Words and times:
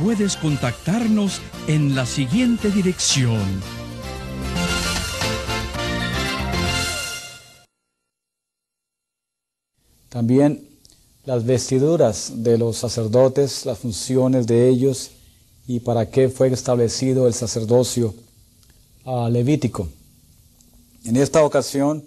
puedes 0.00 0.36
contactarnos 0.36 1.40
en 1.66 1.94
la 1.94 2.06
siguiente 2.06 2.70
dirección. 2.70 3.42
También 10.08 10.66
las 11.24 11.44
vestiduras 11.44 12.32
de 12.36 12.56
los 12.56 12.76
sacerdotes, 12.76 13.66
las 13.66 13.78
funciones 13.78 14.46
de 14.46 14.68
ellos 14.68 15.10
y 15.66 15.80
para 15.80 16.08
qué 16.08 16.28
fue 16.28 16.48
establecido 16.48 17.26
el 17.26 17.34
sacerdocio 17.34 18.14
levítico. 19.30 19.88
En 21.04 21.16
esta 21.16 21.44
ocasión 21.44 22.06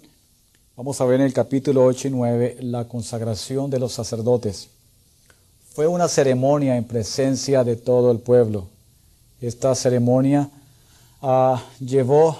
vamos 0.76 1.00
a 1.00 1.04
ver 1.04 1.20
en 1.20 1.26
el 1.26 1.32
capítulo 1.32 1.84
8 1.84 2.08
y 2.08 2.10
9 2.10 2.56
la 2.60 2.88
consagración 2.88 3.70
de 3.70 3.78
los 3.78 3.92
sacerdotes. 3.92 4.68
Fue 5.74 5.86
una 5.86 6.06
ceremonia 6.06 6.76
en 6.76 6.84
presencia 6.84 7.64
de 7.64 7.76
todo 7.76 8.10
el 8.10 8.18
pueblo. 8.18 8.68
Esta 9.40 9.74
ceremonia 9.74 10.50
ah, 11.22 11.64
llevó 11.80 12.36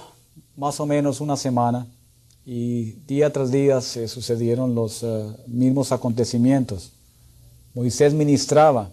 más 0.55 0.79
o 0.79 0.85
menos 0.85 1.19
una 1.19 1.35
semana 1.35 1.87
y 2.45 2.91
día 3.07 3.33
tras 3.33 3.49
día 3.49 3.81
se 3.81 4.07
sucedieron 4.07 4.75
los 4.75 5.01
eh, 5.01 5.25
mismos 5.47 5.91
acontecimientos. 5.91 6.91
Moisés 7.73 8.13
ministraba 8.13 8.91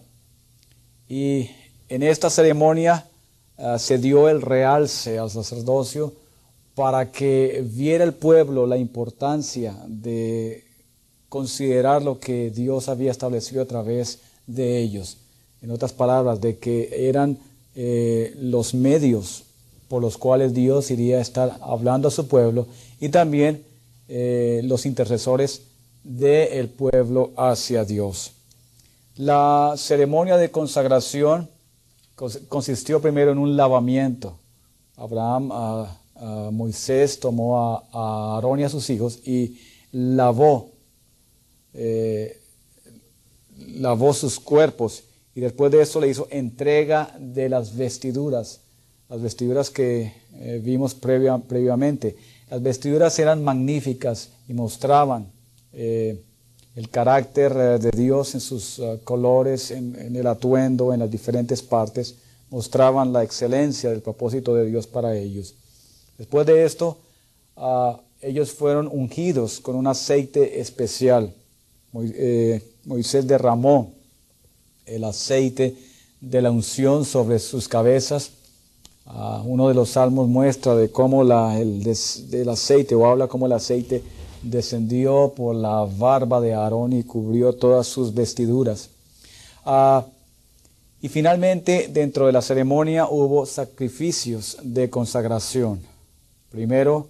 y 1.07 1.51
en 1.87 2.01
esta 2.01 2.31
ceremonia 2.31 3.05
ah, 3.59 3.77
se 3.77 3.99
dio 3.99 4.27
el 4.27 4.41
realce 4.41 5.19
al 5.19 5.29
sacerdocio 5.29 6.13
para 6.73 7.11
que 7.11 7.63
viera 7.71 8.03
el 8.03 8.15
pueblo 8.15 8.65
la 8.65 8.77
importancia 8.77 9.77
de 9.85 10.63
considerar 11.29 12.01
lo 12.01 12.19
que 12.19 12.49
Dios 12.49 12.89
había 12.89 13.11
establecido 13.11 13.61
a 13.61 13.65
través 13.65 14.19
de 14.55 14.79
ellos. 14.79 15.17
En 15.61 15.71
otras 15.71 15.93
palabras, 15.93 16.41
de 16.41 16.57
que 16.57 17.07
eran 17.07 17.37
eh, 17.75 18.33
los 18.37 18.73
medios 18.73 19.43
por 19.87 20.01
los 20.01 20.17
cuales 20.17 20.53
Dios 20.53 20.89
iría 20.89 21.17
a 21.17 21.21
estar 21.21 21.57
hablando 21.61 22.07
a 22.07 22.11
su 22.11 22.27
pueblo 22.27 22.67
y 22.99 23.09
también 23.09 23.63
eh, 24.07 24.61
los 24.63 24.85
intercesores 24.85 25.63
del 26.03 26.69
pueblo 26.69 27.31
hacia 27.37 27.85
Dios. 27.85 28.31
La 29.17 29.73
ceremonia 29.77 30.37
de 30.37 30.49
consagración 30.49 31.49
consistió 32.47 33.01
primero 33.01 33.31
en 33.31 33.37
un 33.37 33.55
lavamiento. 33.55 34.37
Abraham, 34.95 35.49
a, 35.51 35.97
Moisés 36.51 37.19
tomó 37.19 37.57
a, 37.91 38.35
Aarón 38.35 38.59
y 38.59 38.63
a 38.63 38.69
sus 38.69 38.89
hijos 38.89 39.19
y 39.25 39.59
lavó 39.91 40.69
eh, 41.73 42.40
lavó 43.81 44.13
sus 44.13 44.39
cuerpos 44.39 45.03
y 45.33 45.41
después 45.41 45.71
de 45.71 45.81
eso 45.81 45.99
le 45.99 46.09
hizo 46.09 46.27
entrega 46.29 47.15
de 47.19 47.49
las 47.49 47.75
vestiduras, 47.75 48.59
las 49.09 49.21
vestiduras 49.21 49.69
que 49.69 50.13
eh, 50.35 50.61
vimos 50.63 50.93
previamente. 50.93 52.15
Las 52.49 52.61
vestiduras 52.61 53.17
eran 53.17 53.43
magníficas 53.43 54.29
y 54.47 54.53
mostraban 54.53 55.31
eh, 55.73 56.21
el 56.75 56.89
carácter 56.89 57.53
eh, 57.53 57.79
de 57.79 57.91
Dios 57.91 58.35
en 58.35 58.41
sus 58.41 58.79
colores, 59.03 59.71
en, 59.71 60.15
el 60.15 60.27
atuendo, 60.27 60.93
en 60.93 60.99
las 60.99 61.09
diferentes 61.09 61.61
partes, 61.61 62.15
mostraban 62.51 63.11
la 63.11 63.23
excelencia 63.23 63.89
del 63.89 64.01
propósito 64.01 64.53
de 64.53 64.65
Dios 64.65 64.85
para 64.85 65.17
ellos. 65.17 65.55
Después 66.17 66.45
de 66.45 66.65
esto, 66.65 66.99
ah, 67.57 67.99
ellos 68.21 68.51
fueron 68.51 68.87
ungidos 68.87 69.59
con 69.59 69.75
un 69.75 69.87
aceite 69.87 70.59
especial. 70.59 71.33
Moisés 71.93 73.27
derramó 73.27 73.93
el 74.85 75.03
aceite 75.03 75.75
de 76.19 76.41
la 76.41 76.51
unción 76.51 77.05
sobre 77.05 77.39
sus 77.39 77.67
cabezas. 77.67 78.31
Ah, 79.05 79.43
uno 79.45 79.67
de 79.67 79.73
los 79.73 79.89
salmos 79.89 80.27
muestra 80.27 80.75
de 80.75 80.89
cómo 80.91 81.23
el 81.23 81.31
aceite, 82.49 82.95
o 82.95 83.05
habla 83.05 83.27
cómo 83.27 83.45
el 83.47 83.53
aceite 83.53 84.03
descendió 84.41 85.33
por 85.35 85.55
la 85.55 85.85
barba 85.85 86.39
de 86.39 86.53
Aarón 86.53 86.93
y 86.93 87.03
cubrió 87.03 87.53
todas 87.53 87.87
sus 87.87 88.13
vestiduras. 88.13 88.89
Ah, 89.65 90.05
y 91.01 91.09
finalmente, 91.09 91.89
dentro 91.91 92.27
de 92.27 92.31
la 92.31 92.41
ceremonia 92.41 93.07
hubo 93.09 93.45
sacrificios 93.45 94.57
de 94.61 94.89
consagración. 94.89 95.81
Primero, 96.51 97.07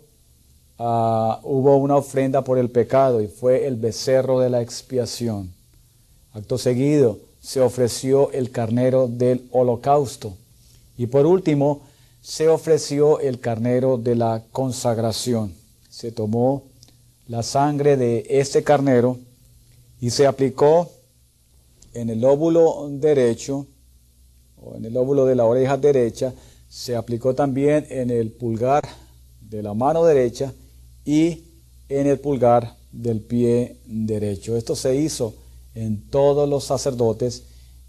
ah, 0.83 1.39
hubo 1.43 1.77
una 1.77 1.95
ofrenda 1.95 2.43
por 2.43 2.57
el 2.57 2.69
pecado 2.69 3.21
y 3.21 3.27
fue 3.27 3.67
el 3.67 3.75
becerro 3.75 4.39
de 4.39 4.49
la 4.49 4.61
expiación. 4.61 5.53
Acto 6.33 6.57
seguido 6.57 7.19
se 7.41 7.61
ofreció 7.61 8.31
el 8.31 8.51
carnero 8.51 9.07
del 9.07 9.47
holocausto. 9.51 10.33
Y 10.97 11.07
por 11.07 11.25
último, 11.25 11.81
se 12.21 12.47
ofreció 12.49 13.19
el 13.19 13.39
carnero 13.39 13.97
de 13.97 14.15
la 14.15 14.43
consagración. 14.51 15.53
Se 15.89 16.11
tomó 16.11 16.63
la 17.27 17.43
sangre 17.43 17.97
de 17.97 18.25
este 18.29 18.63
carnero 18.63 19.17
y 19.99 20.09
se 20.09 20.27
aplicó 20.27 20.89
en 21.93 22.09
el 22.09 22.23
óvulo 22.23 22.87
derecho 22.89 23.65
o 24.61 24.75
en 24.75 24.85
el 24.85 24.95
óvulo 24.95 25.25
de 25.25 25.35
la 25.35 25.45
oreja 25.45 25.77
derecha, 25.77 26.33
se 26.69 26.95
aplicó 26.95 27.33
también 27.33 27.85
en 27.89 28.09
el 28.11 28.31
pulgar 28.31 28.87
de 29.41 29.63
la 29.63 29.73
mano 29.73 30.05
derecha 30.05 30.53
y 31.05 31.43
en 31.89 32.07
el 32.07 32.19
pulgar 32.19 32.75
del 32.91 33.21
pie 33.21 33.77
derecho. 33.85 34.57
Esto 34.57 34.75
se 34.75 34.95
hizo 34.95 35.33
en 35.75 36.09
todos 36.09 36.47
los 36.47 36.65
sacerdotes 36.65 37.43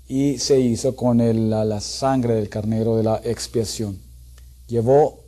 y 0.09 0.39
se 0.39 0.61
hizo 0.61 0.95
con 0.95 1.19
la, 1.51 1.81
sangre 1.81 2.35
del 2.35 2.49
carnero 2.49 2.97
de 2.97 3.03
la 3.03 3.21
expiación. 3.25 3.99
Llevó 4.67 5.21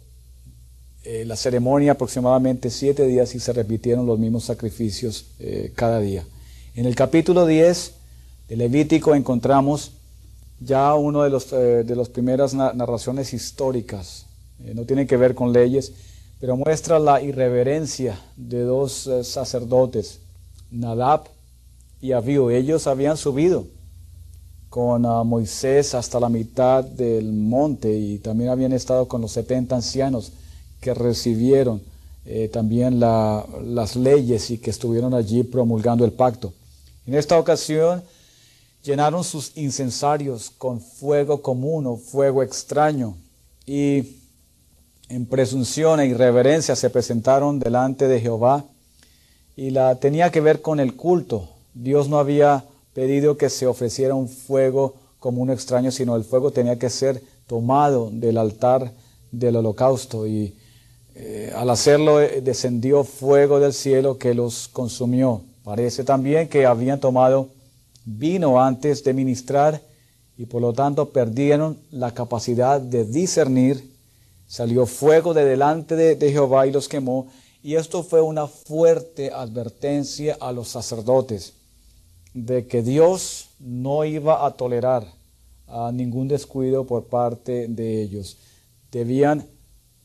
eh, 1.05 1.25
la 1.25 1.37
ceremonia 1.37 1.93
aproximadamente 1.93 2.71
siete 2.71 3.07
días 3.07 3.35
y 3.35 3.41
se 3.41 3.53
repitieron 3.53 4.07
los 4.07 4.19
mismos 4.19 4.45
sacrificios 4.45 5.27
eh, 5.39 5.73
cada 5.75 6.01
día. 6.01 6.25
En 6.75 6.87
el 6.87 6.95
capítulo 6.95 7.47
10 7.47 7.93
de 8.49 8.57
Levítico 8.57 9.15
encontramos 9.15 9.93
ya 10.61 10.95
uno 10.95 11.23
de 11.23 11.39
eh, 11.53 11.85
de 11.85 11.97
las 11.97 12.09
primeras 12.09 12.55
narraciones 12.55 13.33
históricas. 13.33 14.27
no 14.75 14.85
tiene 14.85 15.07
que 15.07 15.17
ver 15.17 15.35
con 15.35 15.53
leyes, 15.53 15.93
pero 16.45 16.59
muestra 16.59 16.99
la 16.99 17.23
irreverencia 17.23 18.21
de 18.37 18.65
dos 18.65 19.09
sacerdotes, 19.23 20.21
Nadab 20.71 21.25
y 22.03 22.13
Ellos 22.13 22.87
habían 22.87 23.17
subido 23.17 23.67
con 24.69 25.07
ah, 25.07 25.25
Moisés 25.25 25.95
hasta 25.95 26.21
la 26.21 26.29
mitad 26.29 26.85
del 26.85 27.33
monte 27.33 27.97
y 27.97 28.19
también 28.19 28.51
habían 28.51 28.75
estado 28.75 29.09
con 29.09 29.23
los 29.23 29.33
70 29.33 29.75
ancianos 29.75 30.33
que 30.83 30.93
recibieron 30.93 31.81
eh, 32.27 32.51
también 32.53 33.01
las 33.01 33.97
leyes 33.97 34.51
y 34.51 34.59
que 34.59 34.69
estuvieron 34.69 35.15
allí 35.15 35.45
promulgando 35.45 36.05
el 36.05 36.13
pacto. 36.13 36.53
En 37.07 37.15
esta 37.15 37.39
ocasión 37.39 38.03
llenaron 38.85 39.25
sus 39.25 39.57
incensarios 39.57 40.51
con 40.59 40.79
fuego 40.79 41.41
común 41.41 41.87
o 41.87 41.97
fuego 41.97 42.43
extraño 42.43 43.17
y 43.65 44.19
en 45.09 45.27
presunción 45.27 46.01
e 46.01 46.07
irreverencia 46.07 46.77
se 46.77 46.91
presentaron 46.91 47.59
delante 47.59 48.09
de 48.09 48.21
Jehová 48.21 48.65
y 49.57 49.71
la 49.71 49.95
tenía 49.97 50.31
que 50.31 50.41
ver 50.41 50.63
con 50.63 50.81
el 50.81 50.97
culto 50.97 51.49
Dios 51.75 52.09
no 52.09 52.19
había 52.19 52.65
pedido 52.95 53.37
que 53.37 53.51
se 53.51 53.67
ofreciera 53.67 54.15
un 54.15 54.29
fuego 54.29 54.95
como 55.19 55.43
un 55.43 55.51
extraño, 55.51 55.91
sino 55.91 56.15
el 56.15 56.23
fuego 56.23 56.53
tenía 56.53 56.79
que 56.79 56.89
ser 56.89 57.21
tomado 57.49 58.11
del 58.13 58.39
altar 58.39 58.93
del 59.33 59.57
holocausto 59.57 60.27
y 60.27 60.55
eh, 61.17 61.53
al 61.55 61.71
hacerlo 61.71 62.21
eh, 62.21 62.41
descendió 62.41 63.03
fuego 63.03 63.59
del 63.59 63.73
cielo 63.73 64.19
que 64.19 64.35
los 64.35 64.69
consumió. 64.69 65.43
Parece 65.65 66.05
también 66.05 66.49
que 66.49 66.67
habían 66.67 67.01
tomado 67.01 67.49
vino 68.05 68.63
antes 68.63 69.03
de 69.03 69.13
ministrar 69.13 69.81
y 70.37 70.47
por 70.47 70.63
lo 70.63 70.73
tanto 70.73 71.11
perdieron 71.11 71.79
la 71.91 72.13
capacidad 72.13 72.81
de 72.81 73.05
discernir. 73.05 73.94
Salió 74.47 74.87
fuego 74.87 75.35
de 75.35 75.45
delante 75.45 75.97
de, 75.97 76.17
de 76.17 76.33
Jehová 76.33 76.67
y 76.67 76.73
los 76.73 76.89
quemó. 76.89 77.29
Y 77.63 77.77
esto 77.77 78.03
fue 78.03 78.21
una 78.21 78.47
fuerte 78.47 79.31
advertencia 79.31 80.37
a 80.41 80.53
los 80.53 80.69
sacerdotes 80.69 81.55
de 82.35 82.67
que 82.67 82.83
Dios 82.83 83.49
no 83.59 84.05
iba 84.05 84.45
a 84.45 84.51
tolerar 84.53 85.07
a 85.67 85.91
ningún 85.93 86.29
descuido 86.29 86.85
por 86.85 87.07
parte 87.07 87.69
de 87.69 88.03
ellos. 88.03 88.37
Debían 88.93 89.47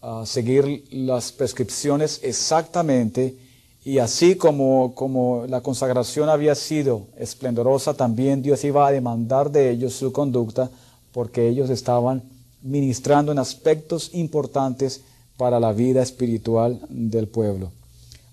ah, 0.01 0.23
seguir 0.25 0.85
las 0.91 1.31
prescripciones 1.31 2.21
exactamente 2.23 3.35
y 3.83 3.97
así 3.97 4.35
como, 4.35 4.93
como 4.93 5.45
la 5.47 5.61
consagración 5.61 6.29
había 6.29 6.53
sido 6.53 7.07
esplendorosa, 7.17 7.93
también 7.93 8.41
Dios 8.41 8.63
iba 8.63 8.87
a 8.87 8.91
demandar 8.91 9.51
de 9.51 9.71
ellos 9.71 9.93
su 9.93 10.11
conducta 10.11 10.69
porque 11.11 11.47
ellos 11.47 11.69
estaban 11.69 12.21
ministrando 12.61 13.31
en 13.31 13.39
aspectos 13.39 14.11
importantes 14.13 15.01
para 15.37 15.59
la 15.59 15.73
vida 15.73 16.01
espiritual 16.01 16.79
del 16.89 17.27
pueblo. 17.27 17.71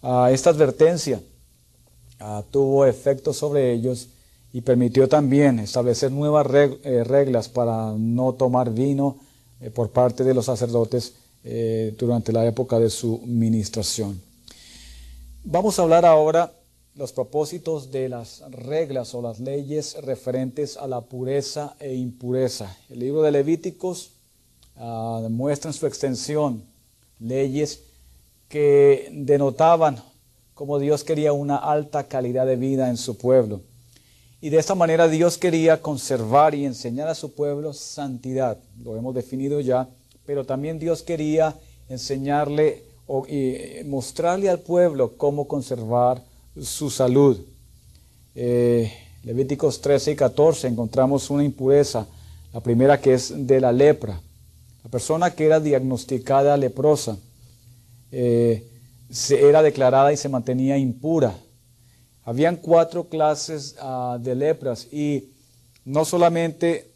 Ah, 0.03 0.31
esta 0.33 0.51
advertencia 0.51 1.21
Ah, 2.19 2.43
tuvo 2.51 2.87
efecto 2.87 3.35
sobre 3.35 3.73
ellos 3.73 4.09
y 4.53 4.63
permitió 4.63 5.07
también 5.07 5.59
establecer 5.59 6.11
nuevas 6.11 6.47
eh, 6.83 7.05
reglas 7.05 7.49
para 7.49 7.93
no 7.93 8.33
tomar 8.33 8.73
vino 8.73 9.19
eh, 9.61 9.69
por 9.71 9.91
parte 9.91 10.25
de 10.25 10.33
los 10.33 10.47
sacerdotes 10.47 11.13
eh, 11.45 11.95
durante 11.99 12.33
la 12.33 12.47
época 12.47 12.79
de 12.79 12.89
su 12.89 13.21
ministración. 13.27 14.21
Vamos 15.45 15.79
a 15.79 15.83
hablar 15.83 16.07
ahora 16.07 16.55
los 16.95 17.13
propósitos 17.13 17.91
de 17.93 18.09
las 18.09 18.43
reglas 18.51 19.15
o 19.15 19.21
las 19.21 19.39
leyes 19.39 20.03
referentes 20.03 20.79
a 20.79 20.87
la 20.87 21.03
pureza 21.03 21.77
e 21.79 21.95
impureza. 21.95 22.75
El 22.89 23.01
libro 23.01 23.21
de 23.21 23.33
Levíticos 23.33 24.13
uh, 24.79 25.29
muestra 25.29 25.71
en 25.71 25.75
su 25.75 25.87
extensión 25.87 26.63
leyes 27.19 27.81
que 28.49 29.09
denotaban 29.13 30.01
como 30.55 30.79
Dios 30.79 31.05
quería 31.05 31.35
una 31.35 31.57
alta 31.57 32.05
calidad 32.05 32.47
de 32.47 32.57
vida 32.57 32.89
en 32.89 32.97
su 32.97 33.19
pueblo. 33.19 33.61
Y 34.41 34.49
de 34.49 34.57
esta 34.57 34.75
manera 34.75 35.07
Dios 35.07 35.37
quería 35.37 35.83
conservar 35.83 36.55
y 36.55 36.65
enseñar 36.65 37.09
a 37.09 37.15
su 37.15 37.35
pueblo 37.35 37.75
santidad, 37.75 38.59
lo 38.83 38.97
hemos 38.97 39.15
definido 39.15 39.61
ya, 39.61 39.87
pero 40.25 40.47
también 40.47 40.79
Dios 40.79 41.03
quería 41.03 41.55
enseñarle 41.91 42.85
o, 43.07 43.27
y 43.27 43.85
mostrarle 43.85 44.49
al 44.49 44.61
pueblo 44.61 45.17
cómo 45.19 45.47
conservar 45.47 46.23
su 46.61 46.91
salud. 46.91 47.39
Eh, 48.35 48.93
Levíticos 49.25 49.81
13 49.81 50.13
y 50.13 50.17
14 50.17 50.69
encontramos 50.69 51.29
una 51.31 51.45
impureza, 51.45 52.07
la 52.55 52.61
primera 52.61 53.01
que 53.01 53.13
es 53.15 53.47
de 53.47 53.61
la 53.61 53.73
lepra. 53.73 54.21
La 54.87 54.91
persona 54.91 55.35
que 55.35 55.47
era 55.47 55.59
diagnosticada 55.59 56.57
leprosa, 56.57 57.19
eh, 58.13 58.71
era 59.31 59.61
declarada 59.61 60.13
y 60.13 60.17
se 60.17 60.29
mantenía 60.29 60.79
impura. 60.79 61.37
Habían 62.23 62.55
cuatro 62.55 63.09
clases 63.09 63.75
ah, 63.81 64.17
de 64.21 64.37
lepras 64.37 64.87
y 64.93 65.33
no 65.85 66.05
solamente 66.05 66.93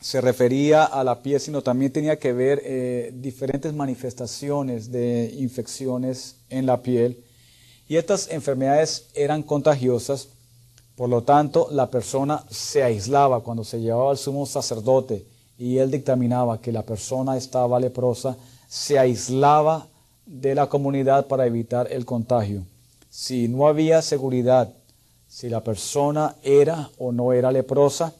se 0.00 0.22
refería 0.22 0.84
a 0.84 1.04
la 1.04 1.22
piel, 1.22 1.38
sino 1.38 1.60
también 1.60 1.92
tenía 1.92 2.18
que 2.18 2.32
ver 2.32 2.62
eh, 2.64 3.12
diferentes 3.14 3.74
manifestaciones 3.74 4.90
de 4.90 5.34
infecciones 5.36 6.36
en 6.48 6.64
la 6.64 6.80
piel. 6.80 7.22
Y 7.88 7.96
estas 7.96 8.30
enfermedades 8.30 9.10
eran 9.12 9.42
contagiosas, 9.42 10.28
por 10.96 11.10
lo 11.10 11.22
tanto 11.22 11.68
la 11.72 11.90
persona 11.90 12.42
se 12.48 12.82
aislaba 12.82 13.42
cuando 13.42 13.64
se 13.64 13.82
llevaba 13.82 14.12
al 14.12 14.16
sumo 14.16 14.46
sacerdote 14.46 15.26
y 15.62 15.78
él 15.78 15.92
dictaminaba 15.92 16.60
que 16.60 16.72
la 16.72 16.82
persona 16.82 17.36
estaba 17.36 17.78
leprosa, 17.78 18.36
se 18.68 18.98
aislaba 18.98 19.86
de 20.26 20.56
la 20.56 20.66
comunidad 20.66 21.28
para 21.28 21.46
evitar 21.46 21.86
el 21.92 22.04
contagio. 22.04 22.64
Si 23.08 23.46
no 23.46 23.68
había 23.68 24.02
seguridad, 24.02 24.72
si 25.28 25.48
la 25.48 25.60
persona 25.60 26.34
era 26.42 26.90
o 26.98 27.12
no 27.12 27.32
era 27.32 27.52
leprosa, 27.52 28.12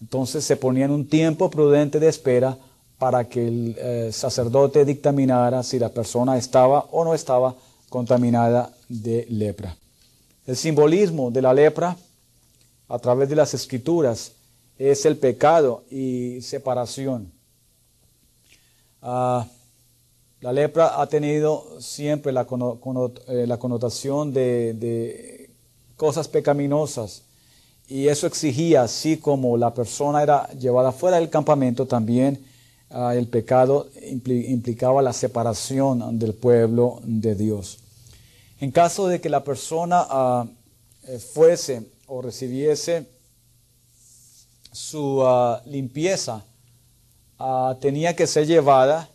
entonces 0.00 0.44
se 0.44 0.56
ponía 0.56 0.86
en 0.86 0.90
un 0.90 1.08
tiempo 1.08 1.48
prudente 1.48 2.00
de 2.00 2.08
espera 2.08 2.58
para 2.98 3.28
que 3.28 3.46
el 3.46 3.76
eh, 3.78 4.10
sacerdote 4.12 4.84
dictaminara 4.84 5.62
si 5.62 5.78
la 5.78 5.90
persona 5.90 6.38
estaba 6.38 6.86
o 6.90 7.04
no 7.04 7.14
estaba 7.14 7.54
contaminada 7.88 8.68
de 8.88 9.28
lepra. 9.30 9.76
El 10.44 10.56
simbolismo 10.56 11.30
de 11.30 11.40
la 11.40 11.54
lepra 11.54 11.96
a 12.88 12.98
través 12.98 13.28
de 13.28 13.36
las 13.36 13.54
escrituras 13.54 14.32
es 14.88 15.04
el 15.04 15.18
pecado 15.18 15.84
y 15.90 16.40
separación. 16.40 17.30
Ah, 19.02 19.46
la 20.40 20.54
lepra 20.54 21.02
ha 21.02 21.06
tenido 21.06 21.78
siempre 21.80 22.32
la, 22.32 22.46
eh, 22.46 23.56
connotación 23.58 24.32
de, 24.32 25.50
cosas 25.96 26.28
pecaminosas 26.28 27.24
y 27.88 28.08
eso 28.08 28.26
exigía, 28.26 28.84
así 28.84 29.18
como 29.18 29.58
la 29.58 29.74
persona 29.74 30.22
era 30.22 30.48
llevada 30.52 30.92
fuera 30.92 31.18
del 31.18 31.28
campamento, 31.28 31.86
también 31.86 32.42
ah, 32.88 33.14
el 33.14 33.26
pecado 33.26 33.86
implicaba 34.00 35.02
la 35.02 35.12
separación 35.12 36.18
del 36.18 36.32
pueblo 36.32 37.00
de 37.02 37.34
Dios. 37.34 37.80
En 38.60 38.70
caso 38.70 39.08
de 39.08 39.20
que 39.20 39.28
la 39.28 39.44
persona 39.44 40.06
ah, 40.08 40.46
eh, 41.06 41.18
fuese 41.18 41.82
o 42.06 42.22
recibiese 42.22 43.19
su 44.72 45.22
ah, 45.26 45.62
limpieza, 45.66 46.44
tenía 47.80 48.14
que 48.14 48.26
ser 48.26 48.46
llevada 48.46 49.08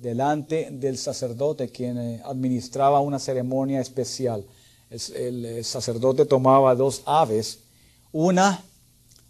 delante 0.00 0.68
del 0.70 0.96
sacerdote, 0.96 1.68
quien 1.68 1.98
eh, 1.98 2.22
administraba 2.24 3.00
una 3.00 3.18
ceremonia 3.18 3.80
especial. 3.80 4.44
El, 4.90 5.44
eh, 5.44 5.62
sacerdote 5.62 6.24
tomaba 6.24 6.74
dos 6.74 7.02
aves, 7.04 7.60
una 8.12 8.62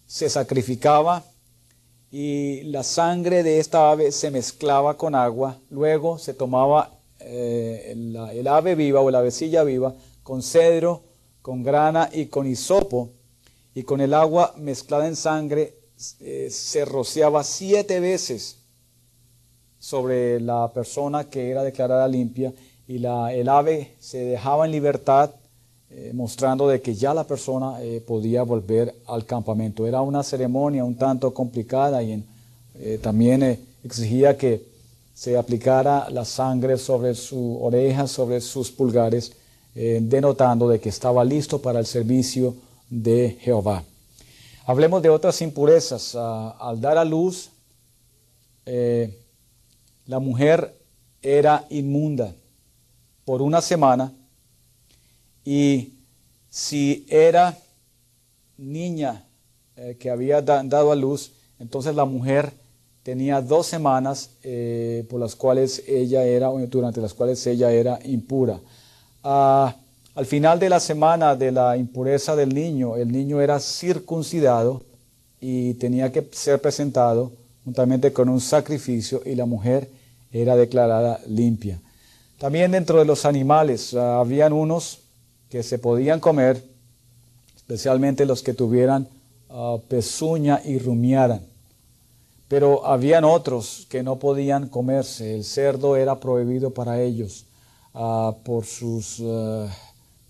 se 0.06 0.30
sacrificaba 0.30 1.24
y 2.10 2.62
la 2.62 2.82
sangre 2.82 3.42
de 3.42 3.58
esta 3.58 3.90
ave 3.90 4.10
se 4.12 4.30
mezclaba 4.30 4.96
con 4.96 5.14
agua, 5.14 5.58
luego 5.70 6.18
se 6.18 6.34
tomaba 6.34 6.90
eh, 7.18 7.92
el, 7.92 8.46
ave 8.48 8.74
viva 8.74 9.00
o 9.00 9.10
la 9.10 9.18
avecilla 9.18 9.64
viva 9.64 9.94
con 10.22 10.42
cedro, 10.42 11.02
con 11.42 11.62
grana 11.62 12.08
y 12.12 12.26
con 12.26 12.46
hisopo, 12.46 13.10
y 13.74 13.82
con 13.82 14.00
el 14.00 14.14
agua 14.14 14.54
mezclada 14.56 15.06
en 15.06 15.16
sangre 15.16 15.74
se 15.96 16.84
rociaba 16.84 17.44
siete 17.44 18.00
veces 18.00 18.56
sobre 19.78 20.40
la 20.40 20.70
persona 20.72 21.24
que 21.24 21.50
era 21.50 21.62
declarada 21.62 22.08
limpia 22.08 22.52
y 22.86 22.98
la, 22.98 23.32
el 23.32 23.48
ave 23.48 23.94
se 24.00 24.18
dejaba 24.18 24.66
en 24.66 24.72
libertad 24.72 25.30
eh, 25.92 26.12
mostrando 26.14 26.68
de 26.68 26.80
que 26.80 26.94
ya 26.94 27.12
la 27.12 27.24
persona 27.24 27.82
eh, 27.82 28.00
podía 28.06 28.44
volver 28.44 28.94
al 29.06 29.26
campamento. 29.26 29.88
Era 29.88 30.00
una 30.02 30.22
ceremonia 30.22 30.84
un 30.84 30.94
tanto 30.94 31.34
complicada 31.34 32.00
y 32.00 32.22
eh, 32.78 33.00
también 33.02 33.58
exigía 33.82 34.36
que 34.36 34.62
se 35.14 35.36
aplicara 35.36 36.08
la 36.10 36.24
sangre 36.24 36.78
sobre 36.78 37.14
su 37.14 37.60
oreja, 37.60 38.06
sobre 38.06 38.40
sus 38.40 38.70
pulgares, 38.70 39.32
denotando 39.74 40.68
de 40.68 40.80
que 40.80 40.88
estaba 40.88 41.24
listo 41.24 41.60
para 41.62 41.78
el 41.78 41.86
servicio 41.86 42.54
de 42.90 43.38
Jehová. 43.40 43.84
Hablemos 44.66 45.00
de 45.00 45.08
otras 45.08 45.40
impurezas. 45.40 46.14
Ah, 46.14 46.56
al 46.60 46.80
dar 46.80 46.98
a 46.98 47.04
luz, 47.04 47.50
la 50.06 50.18
mujer 50.18 50.76
era 51.22 51.66
inmunda 51.70 52.34
por 53.24 53.42
una 53.42 53.60
semana 53.60 54.12
y 55.44 55.94
si 56.48 57.06
era 57.08 57.56
niña 58.58 59.24
eh, 59.76 59.96
que 59.98 60.10
había 60.10 60.42
dado 60.42 60.92
a 60.92 60.96
luz, 60.96 61.32
entonces 61.58 61.94
la 61.94 62.04
mujer 62.04 62.52
tenía 63.02 63.40
dos 63.40 63.66
semanas 63.66 64.30
eh, 64.42 65.06
por 65.08 65.20
las 65.20 65.34
cuales 65.34 65.82
ella 65.86 66.24
era, 66.24 66.48
durante 66.48 67.00
las 67.00 67.14
cuales 67.14 67.46
ella 67.46 67.72
era 67.72 67.98
impura. 68.04 68.60
Ah, 69.22 69.76
al 70.20 70.26
final 70.26 70.58
de 70.58 70.68
la 70.68 70.80
semana 70.80 71.34
de 71.34 71.50
la 71.50 71.78
impureza 71.78 72.36
del 72.36 72.54
niño, 72.54 72.94
el 72.96 73.10
niño 73.10 73.40
era 73.40 73.58
circuncidado 73.58 74.82
y 75.40 75.72
tenía 75.74 76.12
que 76.12 76.28
ser 76.32 76.60
presentado 76.60 77.32
juntamente 77.64 78.12
con 78.12 78.28
un 78.28 78.38
sacrificio 78.38 79.22
y 79.24 79.34
la 79.34 79.46
mujer 79.46 79.88
era 80.30 80.56
declarada 80.56 81.20
limpia. 81.26 81.80
También 82.36 82.70
dentro 82.70 82.98
de 82.98 83.06
los 83.06 83.24
animales 83.24 83.94
ah, 83.94 84.20
habían 84.20 84.52
unos 84.52 84.98
que 85.48 85.62
se 85.62 85.78
podían 85.78 86.20
comer, 86.20 86.62
especialmente 87.56 88.26
los 88.26 88.42
que 88.42 88.52
tuvieran 88.52 89.08
ah, 89.48 89.78
pezuña 89.88 90.60
y 90.62 90.78
rumiaran. 90.80 91.40
Pero 92.46 92.84
habían 92.84 93.24
otros 93.24 93.86
que 93.88 94.02
no 94.02 94.16
podían 94.16 94.68
comerse. 94.68 95.36
El 95.36 95.44
cerdo 95.44 95.96
era 95.96 96.20
prohibido 96.20 96.72
para 96.72 97.00
ellos 97.00 97.46
ah, 97.94 98.34
por 98.44 98.66
sus 98.66 99.22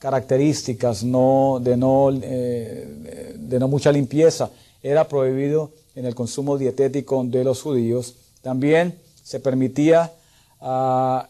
características 0.01 1.05
no, 1.05 1.61
de, 1.63 1.77
no, 1.77 2.11
eh, 2.11 3.37
de 3.39 3.61
no 3.61 3.69
mucha 3.69 3.93
limpieza. 3.93 4.51
Era 4.83 5.07
prohibido 5.07 5.71
en 5.95 6.07
el 6.07 6.15
consumo 6.15 6.59
dietético 6.59 7.23
de 7.23 7.45
los 7.45 7.63
judíos. 7.63 8.15
También 8.43 8.99
se 9.23 9.39
permitía 9.41 10.11
ah, 10.61 11.29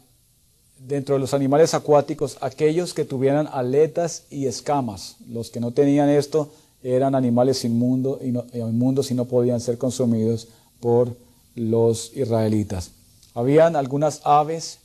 dentro 0.78 1.16
de 1.16 1.20
los 1.20 1.34
animales 1.34 1.74
acuáticos 1.74 2.38
aquellos 2.40 2.94
que 2.94 3.04
tuvieran 3.04 3.48
aletas 3.52 4.24
y 4.30 4.46
escamas. 4.46 5.16
Los 5.28 5.50
que 5.50 5.60
no 5.60 5.72
tenían 5.72 6.08
esto 6.08 6.50
eran 6.82 7.16
animales 7.16 7.64
inmundos 7.64 8.20
y 8.22 8.30
no, 8.30 8.46
y 8.52 9.14
no 9.14 9.24
podían 9.24 9.60
ser 9.60 9.78
consumidos 9.78 10.46
por 10.78 11.16
los 11.56 12.16
israelitas. 12.16 12.92
Habían 13.34 13.74
algunas 13.74 14.20
aves 14.24 14.78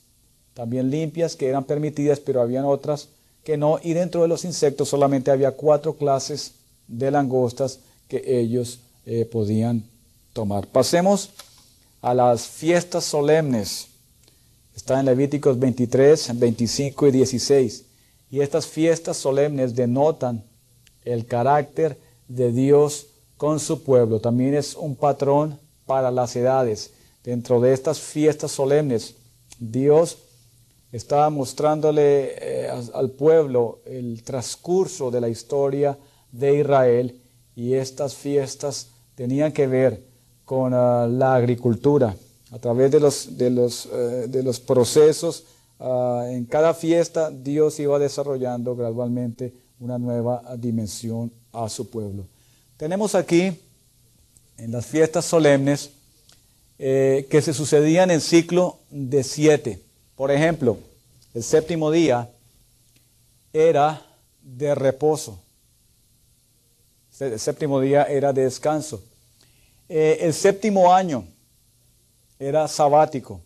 también 0.56 0.90
limpias 0.90 1.36
que 1.36 1.48
eran 1.48 1.66
permitidas, 1.66 2.20
pero 2.20 2.42
habían 2.42 2.66
otras 2.66 3.10
que 3.46 3.58
no, 3.58 3.80
y 3.82 3.94
dentro 3.94 4.24
de 4.24 4.28
los 4.28 4.44
insectos 4.44 4.90
solamente 4.90 5.30
había 5.30 5.52
cuatro 5.52 5.94
clases 5.94 6.56
de 6.88 7.12
langostas 7.12 7.80
que 8.08 8.24
ellos 8.26 8.80
eh, 9.06 9.24
podían 9.24 9.84
tomar. 10.34 10.66
Pasemos 10.66 11.30
a 12.02 12.16
las 12.16 12.48
fiestas 12.48 13.06
solemnes. 13.06 13.88
Está 14.76 15.00
en 15.00 15.06
Levíticos 15.06 15.60
23, 15.60 16.40
25 16.40 17.08
y 17.08 17.12
16. 17.12 17.86
Y 18.32 18.42
estas 18.42 18.66
fiestas 18.66 19.16
solemnes 19.16 19.76
denotan 19.76 20.44
el 21.04 21.28
carácter 21.28 22.00
de 22.28 22.52
Dios 22.52 23.06
con 23.38 23.60
su 23.60 23.84
pueblo. 23.84 24.20
También 24.20 24.56
es 24.56 24.74
un 24.76 24.96
patrón 24.96 25.60
para 25.86 26.10
las 26.10 26.36
edades. 26.36 26.90
Dentro 27.24 27.62
de 27.62 27.74
estas 27.74 28.00
fiestas 28.00 28.52
solemnes, 28.52 29.14
Dios 29.60 30.18
estaba 30.96 31.30
mostrándole 31.30 32.36
eh, 32.40 32.70
al 32.94 33.12
pueblo 33.12 33.80
el 33.86 34.24
transcurso 34.24 35.12
de 35.12 35.20
la 35.20 35.28
historia 35.28 35.98
de 36.32 36.60
Israel 36.60 37.22
y 37.54 37.74
estas 37.74 38.16
fiestas 38.16 38.92
tenían 39.16 39.52
que 39.52 39.68
ver 39.68 40.06
con 40.46 40.74
ah, 40.74 41.06
la 41.08 41.36
agricultura. 41.36 42.16
A 42.52 42.60
través 42.60 42.92
de 42.92 43.02
los, 43.02 43.38
de 43.38 43.50
los, 43.50 43.90
eh, 43.92 44.28
de 44.30 44.42
los 44.42 44.62
procesos, 44.62 45.44
ah, 45.82 46.28
en 46.30 46.46
cada 46.46 46.74
fiesta 46.74 47.30
Dios 47.30 47.78
iba 47.82 48.00
desarrollando 48.00 48.74
gradualmente 48.76 49.54
una 49.82 49.98
nueva 49.98 50.44
dimensión 50.58 51.30
a 51.52 51.68
su 51.68 51.90
pueblo. 51.90 52.26
Tenemos 52.78 53.16
aquí 53.16 53.60
en 54.58 54.72
las 54.72 54.86
fiestas 54.86 55.26
solemnes 55.26 55.90
eh, 56.80 57.28
que 57.30 57.42
se 57.42 57.54
sucedían 57.54 58.12
en 58.12 58.22
ciclo 58.22 58.80
de 58.90 59.24
siete. 59.24 59.85
Por 60.16 60.32
ejemplo, 60.32 60.78
el 61.34 61.44
séptimo 61.44 61.92
día 61.92 62.30
era 63.52 64.02
de 64.42 64.74
reposo. 64.76 65.40
El 67.20 67.40
séptimo 67.40 67.80
día 67.80 68.04
era 68.04 68.34
de 68.34 68.44
descanso. 68.44 69.02
Eh, 69.88 70.20
el 70.22 70.34
séptimo 70.34 70.94
año 70.94 71.26
era 72.40 72.68
sabático. 72.68 73.42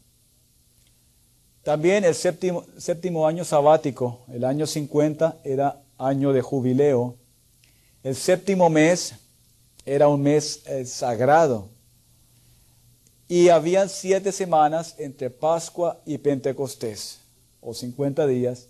También 1.64 2.04
el 2.04 2.16
séptimo, 2.16 2.66
séptimo 2.78 3.28
año 3.28 3.44
sabático, 3.44 4.22
el 4.34 4.44
año 4.44 4.66
50, 4.66 5.38
era 5.44 5.82
año 5.98 6.34
de 6.34 6.42
jubileo. 6.42 7.16
El 8.04 8.16
séptimo 8.16 8.70
mes 8.70 9.14
era 9.86 10.08
un 10.08 10.22
mes 10.22 10.62
eh, 10.66 10.86
sagrado. 10.86 11.68
Y 13.32 13.50
habían 13.50 13.90
siete 13.90 14.32
semanas 14.32 14.96
entre 14.98 15.30
Pascua 15.30 16.02
y 16.04 16.18
Pentecostés, 16.18 17.20
o 17.62 17.76
50 17.76 18.26
días. 18.26 18.68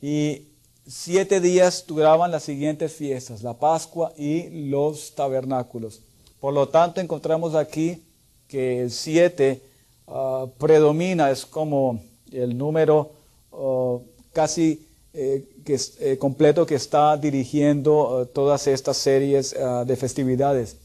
Y 0.00 0.46
siete 0.86 1.40
días 1.40 1.84
duraban 1.84 2.30
las 2.30 2.44
siguientes 2.44 2.92
fiestas, 2.92 3.42
la 3.42 3.54
Pascua 3.54 4.12
y 4.16 4.68
los 4.68 5.16
tabernáculos. 5.16 6.02
Por 6.38 6.54
lo 6.54 6.68
tanto, 6.68 7.00
encontramos 7.00 7.56
aquí 7.56 8.00
que 8.46 8.82
el 8.82 8.92
7 8.92 9.60
ah, 10.06 10.46
predomina, 10.56 11.32
es 11.32 11.44
como 11.44 12.00
el 12.30 12.56
número 12.56 13.10
ah, 13.52 13.98
casi 14.32 14.86
eh, 15.12 15.44
eh, 15.66 16.16
completo 16.18 16.64
que 16.64 16.76
está 16.76 17.16
dirigiendo 17.16 18.20
ah, 18.20 18.26
todas 18.32 18.68
estas 18.68 18.98
series 18.98 19.56
de 19.86 19.96
festividades. 19.96 20.76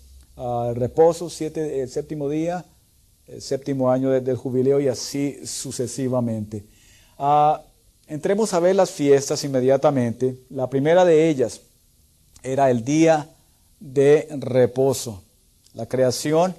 reposo, 0.73 1.29
siete, 1.29 1.81
el 1.81 1.89
séptimo 1.89 2.29
día, 2.29 2.65
el 3.31 3.41
séptimo 3.41 3.91
año 3.91 4.09
del 4.09 4.35
jubileo 4.35 4.79
y 4.79 4.87
así 4.87 5.39
sucesivamente. 5.45 6.63
entremos 8.07 8.53
a 8.53 8.59
ver 8.59 8.75
las 8.75 8.91
fiestas 8.91 9.43
inmediatamente. 9.43 10.35
La 10.49 10.69
primera 10.69 11.05
de 11.05 11.29
ellas 11.29 11.61
era 12.41 12.71
el 12.71 12.83
día 12.83 13.29
de 13.79 14.27
reposo. 14.39 15.23
La 15.73 15.85
creación 15.85 16.55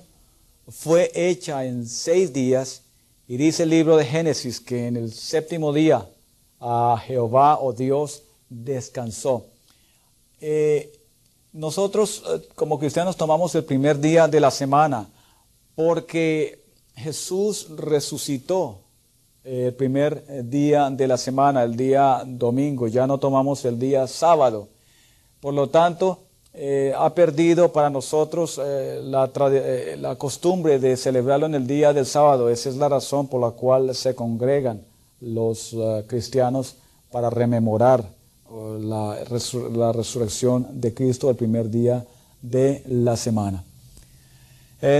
fue 0.68 1.10
hecha 1.14 1.64
en 1.64 1.86
seis 1.86 2.32
días 2.32 2.82
y 3.26 3.36
dice 3.36 3.64
el 3.64 3.70
libro 3.70 3.96
de 3.96 4.04
Génesis 4.04 4.60
que 4.60 4.86
en 4.86 4.96
el 4.96 5.12
séptimo 5.12 5.72
día 5.72 6.06
a 6.60 7.02
Jehová 7.04 7.58
o 7.60 7.72
Dios 7.72 8.22
descansó. 8.48 9.46
Eh, 10.40 10.92
nosotros 11.52 12.22
eh, 12.28 12.48
como 12.54 12.78
cristianos 12.78 13.16
tomamos 13.16 13.54
el 13.54 13.64
primer 13.64 13.98
día 13.98 14.28
de 14.28 14.40
la 14.40 14.50
semana 14.50 15.08
porque 15.74 16.59
Jesús 17.00 17.68
resucitó 17.76 18.78
el 19.42 19.74
primer 19.74 20.48
día 20.48 20.90
de 20.90 21.08
la 21.08 21.16
semana, 21.16 21.62
el 21.62 21.76
día 21.76 22.22
domingo, 22.26 22.88
ya 22.88 23.06
no 23.06 23.18
tomamos 23.18 23.64
el 23.64 23.78
día 23.78 24.06
sábado. 24.06 24.68
Por 25.40 25.54
lo 25.54 25.68
tanto, 25.68 26.18
eh, 26.52 26.92
ha 26.96 27.14
perdido 27.14 27.72
para 27.72 27.90
nosotros 27.90 28.58
eh, 28.58 29.00
eh, 29.02 29.96
la, 29.98 30.16
costumbre 30.16 30.80
de 30.80 30.96
celebrarlo 30.96 31.46
en 31.46 31.54
el 31.54 31.66
día 31.66 31.92
del 31.92 32.06
sábado. 32.06 32.50
Esa 32.50 32.68
es 32.68 32.76
la 32.76 32.88
razón 32.88 33.28
por 33.28 33.40
la 33.40 33.52
cual 33.52 33.94
se 33.94 34.14
congregan 34.14 34.82
los 35.20 35.76
cristianos 36.06 36.76
para 37.10 37.30
rememorar 37.30 38.04
la, 38.50 39.18
la, 39.72 39.92
resurrección 39.92 40.80
de 40.80 40.94
Cristo 40.94 41.30
el 41.30 41.36
primer 41.36 41.70
día 41.70 42.04
de 42.40 42.82
la 42.88 43.16
semana. 43.16 43.62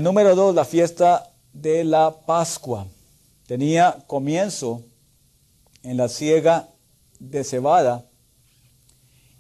número 0.03 0.37
dos, 0.37 0.55
la 0.55 0.67
fiesta 0.67 1.30
de 1.53 1.85
la 1.85 2.15
Pascua. 2.27 2.87
Tenía 3.47 4.05
comienzo 4.07 4.83
en 5.83 5.97
la 5.97 6.09
siega 6.09 6.69
de 7.19 7.45
cebada 7.45 8.05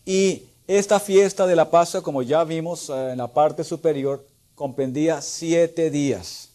y 0.04 0.44
esta 0.66 1.00
fiesta 1.00 1.46
de 1.46 1.56
la 1.56 1.70
Pascua, 1.70 2.02
como 2.02 2.22
ya 2.22 2.44
vimos 2.44 2.90
eh, 2.90 3.12
en 3.12 3.18
la 3.18 3.28
parte 3.28 3.64
superior, 3.64 4.24
comprendía 4.54 5.20
siete 5.20 5.90
días. 5.90 6.50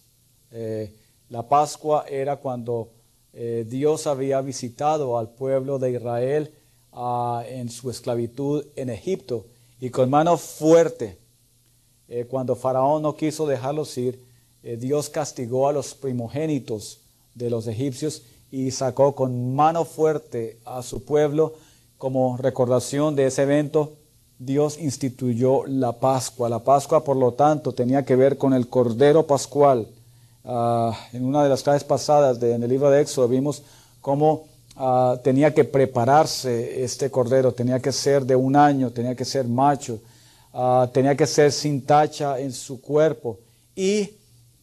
Eh, 0.51 0.95
la 1.29 1.43
Pascua 1.47 2.05
era 2.07 2.37
cuando 2.37 2.89
eh, 3.33 3.65
Dios 3.67 4.07
había 4.07 4.39
visitado 4.41 5.17
al 5.17 5.29
pueblo 5.29 5.79
de 5.79 5.91
Israel 5.91 6.53
ah, 6.93 7.43
en 7.47 7.69
su 7.69 7.89
esclavitud 7.89 8.65
en 8.75 8.89
Egipto 8.89 9.47
y 9.81 9.89
con 9.89 10.09
mano 10.09 10.37
fuerte, 10.37 11.17
cuando 12.29 12.55
Faraón 12.55 13.01
no 13.01 13.15
quiso 13.15 13.47
dejarlos 13.47 13.97
ir, 13.97 14.23
Dios 14.79 15.09
castigó 15.09 15.67
a 15.67 15.73
los 15.73 15.93
primogénitos 15.93 17.01
de 17.35 17.49
los 17.49 17.67
egipcios 17.67 18.23
y 18.51 18.71
sacó 18.71 19.13
con 19.13 19.55
mano 19.55 19.85
fuerte 19.85 20.59
a 20.65 20.81
su 20.81 21.03
pueblo 21.05 21.53
como 21.97 22.37
recordación 22.37 23.15
de 23.15 23.27
ese 23.27 23.43
evento 23.43 23.93
Dios 24.37 24.77
instituyó 24.79 25.65
la 25.65 25.93
Pascua. 25.93 26.49
La 26.49 26.59
Pascua, 26.59 27.03
por 27.03 27.15
lo 27.15 27.33
tanto, 27.33 27.73
tenía 27.73 28.03
que 28.03 28.15
ver 28.15 28.37
con 28.37 28.53
el 28.53 28.67
Cordero 28.67 29.25
Pascual. 29.25 29.87
Ah, 30.43 30.93
en 31.13 31.25
una 31.25 31.43
de 31.43 31.49
las 31.49 31.63
clases 31.63 31.83
pasadas 31.83 32.41
en 32.43 32.61
el 32.61 32.69
libro 32.69 32.89
de 32.89 33.01
Éxodo 33.01 33.27
vimos 33.27 33.63
cómo 34.01 34.45
ah, 34.75 35.17
tenía 35.23 35.53
que 35.53 35.63
prepararse 35.63 36.83
este 36.83 37.09
Cordero, 37.09 37.53
tenía 37.53 37.79
que 37.79 37.91
ser 37.91 38.25
de 38.25 38.35
un 38.35 38.55
año, 38.55 38.91
tenía 38.91 39.15
que 39.15 39.25
ser 39.25 39.47
macho, 39.47 39.99
ah, 40.53 40.87
tenía 40.93 41.15
que 41.15 41.25
ser 41.25 41.51
sin 41.51 41.83
tacha 41.83 42.39
en 42.39 42.51
su 42.51 42.79
cuerpo 42.79 43.39
y 43.75 44.11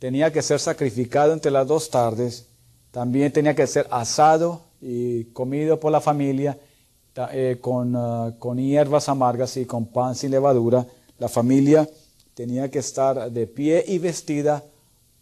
tenía 0.02 0.32
que 0.32 0.42
ser 0.42 0.58
sacrificado 0.58 1.32
entre 1.32 1.52
las 1.52 1.64
dos 1.64 1.88
tardes. 1.88 2.46
También 2.90 3.30
tenía 3.30 3.54
que 3.54 3.68
ser 3.68 3.86
asado 3.88 4.62
y 4.80 5.26
comido 5.26 5.78
por 5.78 5.92
la 5.92 6.00
familia 6.00 6.58
eh, 7.30 7.58
con, 7.60 7.94
ah, 7.94 8.32
con 8.40 8.58
hierbas 8.58 9.08
amargas 9.08 9.56
y 9.58 9.64
con 9.64 9.86
pan 9.86 10.16
sin 10.16 10.32
levadura, 10.32 10.84
la 11.20 11.28
familia 11.28 11.88
tenía 12.34 12.68
que 12.68 12.80
estar 12.80 13.30
de 13.30 13.46
pie 13.46 13.84
y 13.86 13.98
vestida 13.98 14.64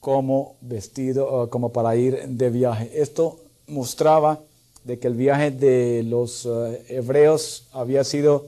como 0.01 0.57
vestido, 0.63 1.43
ah, 1.43 1.51
como 1.51 1.73
para 1.75 1.95
ir 1.95 2.27
de 2.27 2.49
viaje. 2.49 2.91
Esto 2.95 3.39
mostraba 3.67 4.41
de 4.85 4.99
que 4.99 5.09
el 5.09 5.15
viaje 5.15 5.51
de 5.51 6.05
los 6.05 6.47
ah, 6.47 6.71
hebreos 6.89 7.67
había 7.73 8.03
sido 8.03 8.47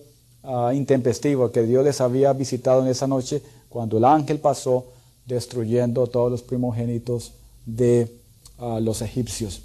intempestivo, 0.72 1.52
que 1.52 1.62
Dios 1.62 1.84
les 1.84 2.00
había 2.00 2.32
visitado 2.32 2.80
en 2.80 2.88
esa 2.88 3.06
noche 3.06 3.42
cuando 3.68 3.98
el 3.98 4.04
ángel 4.06 4.38
pasó 4.38 4.86
destruyendo 5.26 6.06
todos 6.06 6.30
los 6.30 6.42
primogénitos 6.42 7.32
de 7.66 8.12
los 8.80 9.02
egipcios. 9.02 9.62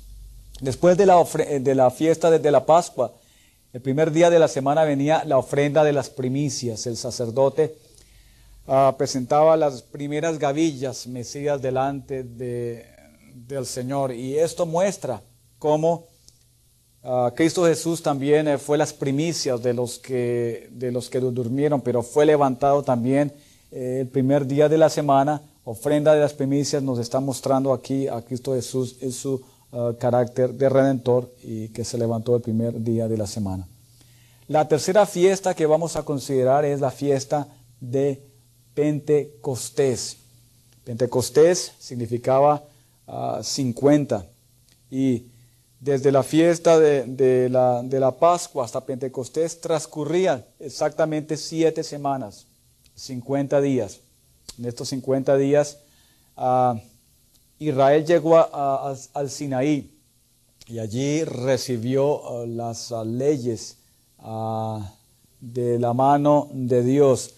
Después 0.59 0.97
de 0.97 1.05
la, 1.05 1.23
de 1.59 1.75
la 1.75 1.91
fiesta 1.91 2.31
de 2.31 2.51
la 2.51 2.65
Pascua, 2.65 3.13
el 3.73 3.81
primer 3.81 4.11
día 4.11 4.31
de 4.31 4.39
la 4.39 4.47
semana 4.47 4.85
venía 4.85 5.23
la 5.25 5.37
ofrenda 5.37 5.83
de 5.83 5.93
las 5.93 6.09
primicias. 6.09 6.87
El 6.87 6.97
sacerdote 6.97 7.77
ah, 8.65 8.95
presentaba 8.97 9.55
las 9.55 9.83
primeras 9.83 10.39
gavillas 10.39 11.05
mecidas 11.05 11.61
delante 11.61 12.23
de, 12.23 12.85
del 13.35 13.65
Señor. 13.65 14.13
Y 14.13 14.35
esto 14.35 14.65
muestra 14.65 15.21
cómo 15.59 16.07
ah, 17.03 17.31
Cristo 17.35 17.65
Jesús 17.65 18.01
también 18.01 18.47
eh, 18.47 18.57
fue 18.57 18.79
las 18.79 18.93
primicias 18.93 19.61
de 19.61 19.75
los 19.75 19.99
que, 19.99 20.69
de 20.71 20.91
los 20.91 21.09
que 21.09 21.19
durmieron, 21.19 21.81
pero 21.81 22.01
fue 22.01 22.25
levantado 22.25 22.81
también 22.81 23.31
eh, 23.71 23.99
el 24.01 24.07
primer 24.07 24.45
día 24.45 24.69
de 24.69 24.77
la 24.77 24.89
semana. 24.89 25.41
Ofrenda 25.63 26.13
de 26.13 26.21
las 26.21 26.33
primicias 26.33 26.81
nos 26.81 26.99
está 26.99 27.19
mostrando 27.19 27.73
aquí 27.73 28.07
a 28.07 28.21
Cristo 28.21 28.53
Jesús 28.53 28.97
en 29.01 29.11
su 29.11 29.41
ah, 29.71 29.93
carácter 29.99 30.53
de 30.53 30.69
redentor 30.69 31.33
y 31.43 31.69
que 31.69 31.83
se 31.83 31.97
levantó 31.97 32.35
el 32.35 32.41
primer 32.41 32.81
día 32.81 33.07
de 33.07 33.17
la 33.17 33.27
semana. 33.27 33.67
La 34.47 34.67
tercera 34.67 35.05
fiesta 35.05 35.53
que 35.53 35.65
vamos 35.65 35.97
a 35.97 36.03
considerar 36.03 36.63
es 36.63 36.79
la 36.79 36.91
fiesta 36.91 37.47
de 37.81 38.23
Pentecostés. 38.73 40.17
Pentecostés 40.85 41.73
significaba 41.79 42.63
50 43.41 44.15
ah, 44.15 44.25
y 44.89 45.27
desde 45.79 46.11
la 46.11 46.23
fiesta 46.23 46.79
de, 46.79 47.49
la, 47.49 47.83
de, 47.83 47.99
la, 47.99 48.11
Pascua 48.11 48.65
hasta 48.65 48.85
Pentecostés 48.85 49.61
transcurrían 49.61 50.43
exactamente 50.59 51.37
siete 51.37 51.83
semanas, 51.83 52.46
50 52.97 53.61
días. 53.61 54.01
En 54.57 54.65
estos 54.65 54.89
50 54.89 55.37
días 55.37 55.77
ah, 56.35 56.79
Israel 57.59 58.05
llegó 58.05 58.37
al 58.37 59.29
Sinaí 59.29 59.91
y 60.67 60.79
allí 60.79 61.23
recibió 61.23 62.41
ah, 62.41 62.45
las 62.47 62.91
leyes 63.05 63.77
de 65.39 65.79
la 65.79 65.93
mano 65.93 66.49
de 66.51 66.83
Dios. 66.83 67.33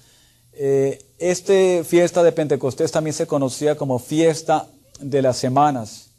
Eh, 0.53 0.99
esta 1.17 1.83
fiesta 1.83 2.23
de 2.23 2.31
Pentecostés 2.31 2.91
también 2.91 3.13
se 3.13 3.27
conocía 3.27 3.75
como 3.75 3.99
fiesta 3.99 4.67
de 4.99 5.21
las 5.21 5.37
semanas 5.37 6.09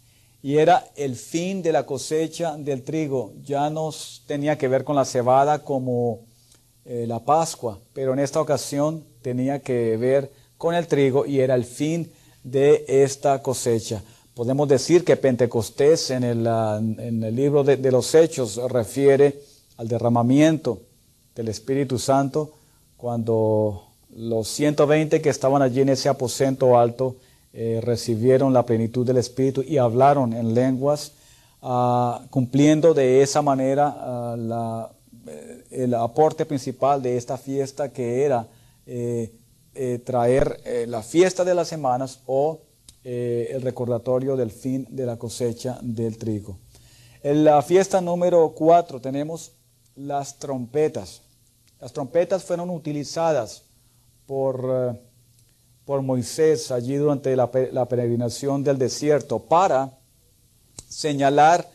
y 0.43 0.57
era 0.57 0.87
el 0.97 1.17
fin 1.17 1.63
de 1.63 1.73
la 1.73 1.85
cosecha 1.87 2.57
del 2.57 2.83
trigo. 2.83 3.33
Ya 3.43 3.71
no 3.71 3.91
tenía 4.27 4.57
que 4.57 4.69
ver 4.69 4.85
con 4.85 4.97
la 4.97 5.05
cebada 5.05 5.65
como 5.65 6.21
eh, 6.85 7.07
la 7.07 7.25
Pascua, 7.25 7.79
pero 7.93 8.13
en 8.13 8.19
esta 8.19 8.41
ocasión 8.41 9.05
tenía 9.23 9.61
que 9.61 9.97
ver 9.97 10.31
con 10.59 10.75
el 10.75 10.87
trigo 10.87 11.27
y 11.27 11.41
era 11.41 11.55
el 11.55 11.65
fin 11.65 12.11
de 12.45 12.85
esta 12.87 13.43
cosecha. 13.43 14.03
Podemos 14.35 14.69
decir 14.69 15.05
que 15.05 15.17
Pentecostés 15.17 16.11
en 16.11 16.25
el, 16.25 16.47
en 16.47 17.23
el 17.23 17.35
libro 17.35 17.65
de, 17.65 17.77
de 17.77 17.91
los 17.91 18.15
Hechos 18.15 18.57
refiere 18.71 19.41
al 19.77 19.89
derramamiento 19.89 20.81
del 21.35 21.49
Espíritu 21.49 21.99
Santo 21.99 22.53
cuando 22.97 23.85
los 24.15 24.49
120 24.49 25.21
que 25.21 25.31
estaban 25.31 25.63
allí 25.63 25.81
en 25.81 25.89
ese 25.89 26.09
aposento 26.09 26.79
alto 26.79 27.17
eh, 27.53 27.81
recibieron 27.83 28.53
la 28.53 28.65
plenitud 28.65 29.07
del 29.07 29.17
Espíritu 29.17 29.63
y 29.63 29.79
hablaron 29.79 30.33
en 30.33 30.55
lenguas, 30.55 31.13
ah, 31.63 32.23
cumpliendo 32.31 32.95
de 32.95 33.23
esa 33.23 33.43
manera 33.43 33.95
ah, 33.97 34.91
eh, 35.27 35.65
el 35.71 35.95
aporte 35.95 36.45
principal 36.47 37.03
de 37.03 37.17
esta 37.17 37.39
fiesta 37.39 37.89
que 37.89 38.25
era 38.25 38.47
eh, 38.93 39.99
traer 40.05 40.61
la 40.89 41.03
fiesta 41.03 41.45
de 41.45 41.55
las 41.55 41.69
semanas 41.69 42.21
o 42.27 42.63
el 43.05 43.63
recordatorio 43.63 44.37
del 44.37 44.51
fin 44.51 44.87
de 44.91 45.07
la 45.07 45.17
cosecha 45.17 45.79
del 45.81 46.19
trigo. 46.19 46.59
En 47.23 47.45
la 47.45 47.61
fiesta 47.63 48.01
número 48.01 48.53
4 48.55 49.01
tenemos 49.01 49.53
las 49.95 50.39
trompetas. 50.39 51.23
Las 51.79 51.93
trompetas 51.93 52.45
fueron 52.45 52.71
utilizadas 52.71 53.65
por, 54.27 54.65
eh, 54.65 54.99
por 55.85 56.01
Moisés 56.03 56.71
allí 56.71 56.97
durante 56.97 57.37
la, 57.37 57.51
peregrinación 57.51 58.65
del 58.65 58.79
desierto 58.79 59.41
para 59.41 59.99
señalar 60.89 61.69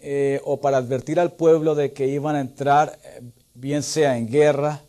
eh, 0.00 0.40
o 0.44 0.60
para 0.60 0.78
advertir 0.78 1.20
al 1.20 1.32
pueblo 1.32 1.74
de 1.74 1.92
que 1.92 2.08
iban 2.08 2.34
a 2.34 2.40
entrar, 2.40 2.98
eh, 3.04 3.22
bien 3.54 3.82
sea 3.82 4.18
en 4.18 4.26
guerra 4.26 4.80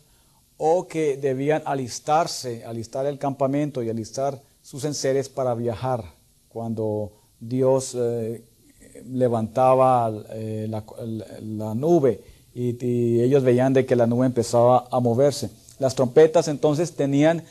o 0.56 0.86
que 0.86 1.16
debían 1.16 1.62
alistarse, 1.66 2.64
alistar 2.64 3.06
el 3.06 3.18
campamento 3.18 3.82
y 3.82 3.90
alistar 3.90 4.40
sus 4.62 4.84
enseres 4.84 5.28
para 5.28 5.54
viajar 5.54 6.04
cuando 6.48 7.12
Dios 7.40 7.96
levantaba 9.04 10.10
la 10.10 11.74
nube 11.74 12.20
y, 12.54 13.20
ellos 13.20 13.42
veían 13.42 13.72
de 13.72 13.84
que 13.84 13.96
la 13.96 14.06
nube 14.06 14.26
empezaba 14.26 14.86
a 14.90 15.00
moverse. 15.00 15.50
Las 15.78 15.94
trompetas 15.94 16.48
entonces 16.48 16.94
tenían 16.94 17.42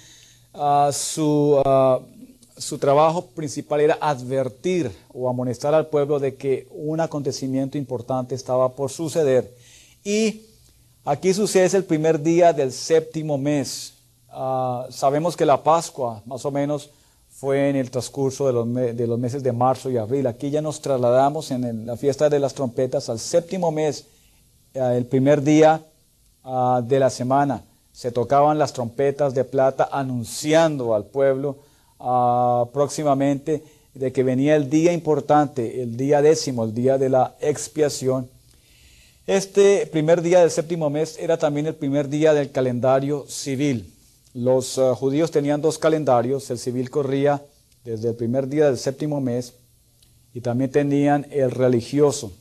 ah, 0.54 0.92
su, 0.94 1.62
ah, 1.66 2.00
su 2.58 2.78
trabajo 2.78 3.26
principal 3.28 3.82
era 3.82 3.98
advertir 4.00 4.92
o 5.14 5.30
amonestar 5.30 5.74
al 5.74 5.88
pueblo 5.88 6.20
de 6.20 6.36
que 6.36 6.68
un 6.72 7.02
acontecimiento 7.02 7.78
importante 7.78 8.34
estaba 8.34 8.70
por 8.70 8.90
suceder. 8.90 9.54
Y 10.06 10.42
aquí 11.06 11.34
sucede 11.34 11.78
el 11.78 11.86
primer 11.86 12.22
día 12.22 12.54
del 12.54 12.72
séptimo 12.72 13.38
mes. 13.38 13.94
Ah, 14.30 14.88
sabemos 14.90 15.36
que 15.36 15.46
la 15.46 15.62
Pascua, 15.62 16.22
más 16.26 16.46
o 16.46 16.52
menos, 16.52 16.90
fue 17.30 17.70
en 17.70 17.76
el 17.76 17.92
transcurso 17.92 18.48
de 18.48 18.54
los, 19.08 19.20
meses 19.20 19.44
de 19.44 19.52
marzo 19.52 19.90
y 19.90 19.98
abril. 19.98 20.28
Aquí 20.28 20.50
ya 20.50 20.62
nos 20.62 20.82
trasladamos 20.82 21.52
en 21.52 21.86
la 21.86 21.98
fiesta 21.98 22.30
de 22.30 22.40
las 22.40 22.54
trompetas 22.54 23.10
al 23.10 23.20
séptimo 23.20 23.72
mes 23.72 24.06
eh, 24.74 24.94
el 24.98 25.06
primer 25.06 25.42
día 25.42 25.82
ah, 26.44 26.82
de 26.84 27.00
la 27.00 27.10
semana 27.10 27.64
se 27.94 28.12
tocaban 28.12 28.58
las 28.58 28.74
trompetas 28.74 29.36
de 29.36 29.44
plata 29.44 29.88
anunciando 29.92 30.96
al 30.96 31.06
pueblo 31.06 31.58
ah, 32.00 32.66
próximamente 32.74 33.64
de 33.94 34.12
que 34.12 34.24
venía 34.24 34.56
el 34.56 34.70
día 34.70 34.92
importante, 34.92 35.84
el 35.84 35.96
día 35.96 36.22
décimo, 36.24 36.64
el 36.64 36.74
día 36.74 36.98
de 36.98 37.10
la 37.10 37.36
expiación. 37.40 38.28
Este 39.26 39.88
primer 39.88 40.22
día 40.22 40.42
del 40.42 40.52
séptimo 40.52 40.90
mes 40.90 41.18
era 41.18 41.38
también 41.38 41.66
el 41.66 41.76
primer 41.76 42.10
día 42.10 42.34
del 42.34 42.52
calendario 42.52 43.26
civil. 43.30 43.90
Los 44.34 44.78
ah, 44.78 44.94
judíos 44.96 45.32
tenían 45.32 45.62
dos 45.62 45.78
calendarios, 45.78 46.50
el 46.50 46.60
civil 46.60 46.90
corría 46.90 47.42
desde 47.86 48.10
el 48.10 48.16
primer 48.16 48.50
día 48.50 48.66
del 48.66 48.78
séptimo 48.78 49.22
mes 49.22 49.54
y 50.34 50.42
también 50.42 50.72
tenían 50.72 51.26
el 51.32 51.52
religioso. 51.52 52.34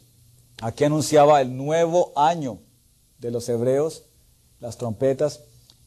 Aquí 0.61 0.83
anunciaba 0.83 1.40
el 1.40 1.57
nuevo 1.57 2.12
año 2.16 2.59
de 3.21 3.31
los 3.31 3.49
hebreos, 3.49 4.03
las 4.59 4.77
trompetas, 4.77 5.38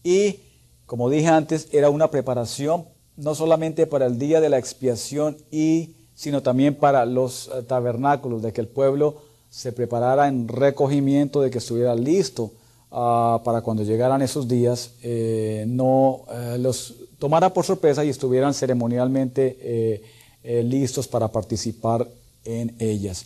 y 0.01 0.39
como 0.85 1.09
dije 1.09 1.27
antes, 1.27 1.67
era 1.73 1.89
una 1.89 2.09
preparación 2.09 2.85
no 3.17 3.35
solamente 3.35 3.85
para 3.85 4.05
el 4.05 4.17
día 4.17 4.39
de 4.39 4.47
la 4.47 4.59
expiación, 4.59 5.35
y, 5.51 5.95
sino 6.15 6.41
también 6.41 6.75
para 6.75 7.05
los 7.05 7.49
eh, 7.49 7.63
tabernáculos, 7.63 8.41
de 8.41 8.53
que 8.53 8.61
el 8.61 8.69
pueblo 8.69 9.24
se 9.55 9.71
preparara 9.71 10.27
en 10.27 10.47
recogimiento, 10.47 11.41
de 11.41 11.49
que 11.49 11.59
estuviera 11.59 11.95
listo 11.95 12.51
ah, 12.91 13.41
para 13.45 13.61
cuando 13.61 13.83
llegaran 13.83 14.21
esos 14.21 14.47
días, 14.47 14.91
eh, 15.01 15.63
no 15.67 16.25
eh, 16.31 16.57
los 16.59 16.95
tomara 17.19 17.53
por 17.53 17.63
sorpresa 17.63 18.03
y 18.03 18.09
estuvieran 18.09 18.53
ceremonialmente 18.53 20.01
listos 20.43 21.07
para 21.07 21.27
participar 21.29 22.07
en 22.43 22.75
ellas. 22.77 23.25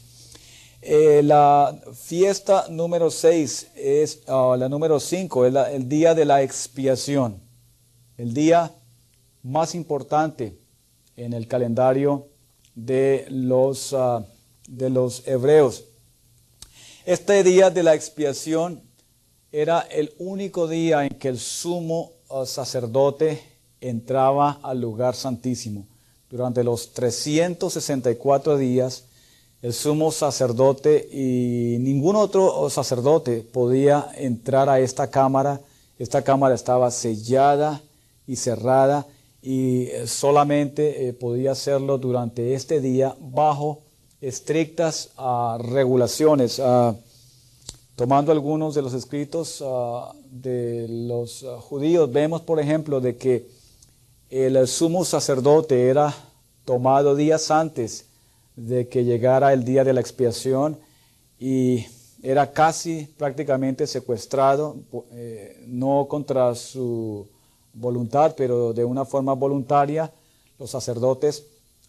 Eh, 0.82 1.22
la 1.24 1.78
fiesta 1.94 2.68
número 2.70 3.12
6 3.12 3.68
es, 3.76 4.22
ah, 4.28 4.56
la 4.58 4.70
número 4.70 5.00
5 5.00 5.46
es 5.46 5.54
el 5.74 5.90
día 5.90 6.16
de 6.16 6.24
la 6.24 6.42
expiación, 6.42 7.38
el 8.18 8.34
día 8.34 8.72
más 9.44 9.76
importante 9.76 10.58
en 11.18 11.34
el 11.34 11.48
calendario 11.48 12.28
de 12.76 13.26
los, 13.30 13.94
ah, 13.94 14.24
de 14.70 14.90
los 14.90 15.28
hebreos. 15.28 15.84
Este 17.06 17.44
día 17.44 17.70
de 17.70 17.82
la 17.82 17.96
expiación 17.96 18.82
era 19.54 19.80
el 19.80 20.14
único 20.18 20.68
día 20.68 21.06
en 21.06 21.18
que 21.18 21.30
el 21.30 21.40
sumo 21.40 22.12
ah, 22.30 22.46
sacerdote 22.46 23.42
entraba 23.80 24.60
al 24.62 24.82
lugar 24.82 25.16
santísimo. 25.16 25.88
Durante 26.30 26.62
los 26.62 26.94
364 26.94 28.58
días, 28.58 29.06
el 29.62 29.72
sumo 29.72 30.12
sacerdote 30.12 31.08
y 31.12 31.78
ningún 31.80 32.18
otro 32.18 32.70
sacerdote 32.70 33.44
podía 33.44 34.12
entrar 34.16 34.68
a 34.68 34.82
esta 34.82 35.10
cámara. 35.10 35.62
Esta 35.98 36.22
cámara 36.22 36.54
estaba 36.54 36.92
sellada 36.92 37.82
y 38.28 38.36
cerrada 38.36 39.08
y 39.42 39.84
eh, 39.84 40.06
solamente 40.06 41.08
eh, 41.08 41.14
podía 41.14 41.54
hacerlo 41.54 41.98
durante 41.98 42.54
este 42.54 42.82
día 42.82 43.16
bajo 43.20 43.84
estrictas 44.22 45.10
ah, 45.18 45.58
regulaciones. 45.62 46.60
Ah, 46.60 46.96
tomando 47.96 48.32
algunos 48.32 48.76
de 48.76 48.82
los 48.82 48.94
escritos 48.94 49.64
ah, 49.66 50.14
de 50.30 50.88
los 50.90 51.46
judíos, 51.62 52.12
vemos 52.12 52.42
por 52.42 52.60
ejemplo 52.60 53.02
de 53.02 53.18
que 53.18 53.48
el 54.30 54.68
sumo 54.68 55.06
sacerdote 55.06 55.88
era 55.88 56.14
tomado 56.66 57.16
días 57.16 57.50
antes 57.50 58.06
de 58.56 58.88
que 58.88 59.04
llegara 59.04 59.54
el 59.54 59.64
día 59.64 59.84
de 59.84 59.94
la 59.94 60.02
expiación 60.02 60.78
y 61.40 61.86
era 62.22 62.52
casi 62.52 63.08
prácticamente 63.18 63.88
secuestrado, 63.88 64.76
eh, 65.14 65.64
no 65.68 66.08
contra 66.10 66.54
su 66.54 67.28
voluntad, 67.74 68.36
pero 68.36 68.74
de 68.74 68.84
una 68.84 69.06
forma 69.06 69.34
voluntaria, 69.34 70.12
los 70.58 70.70
sacerdotes 70.70 71.46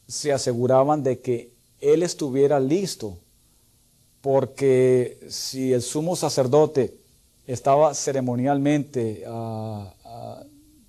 se 0.07 0.33
aseguraban 0.33 1.03
de 1.03 1.21
que 1.21 1.51
él 1.81 2.03
estuviera 2.03 2.61
listo, 2.61 3.19
porque 4.21 5.19
si 5.29 5.73
el 5.73 5.83
sumo 5.83 6.17
sacerdote 6.17 6.95
estaba 7.47 7.95
ceremonialmente 7.95 9.25
ah, 9.27 9.93
ah, 10.05 10.43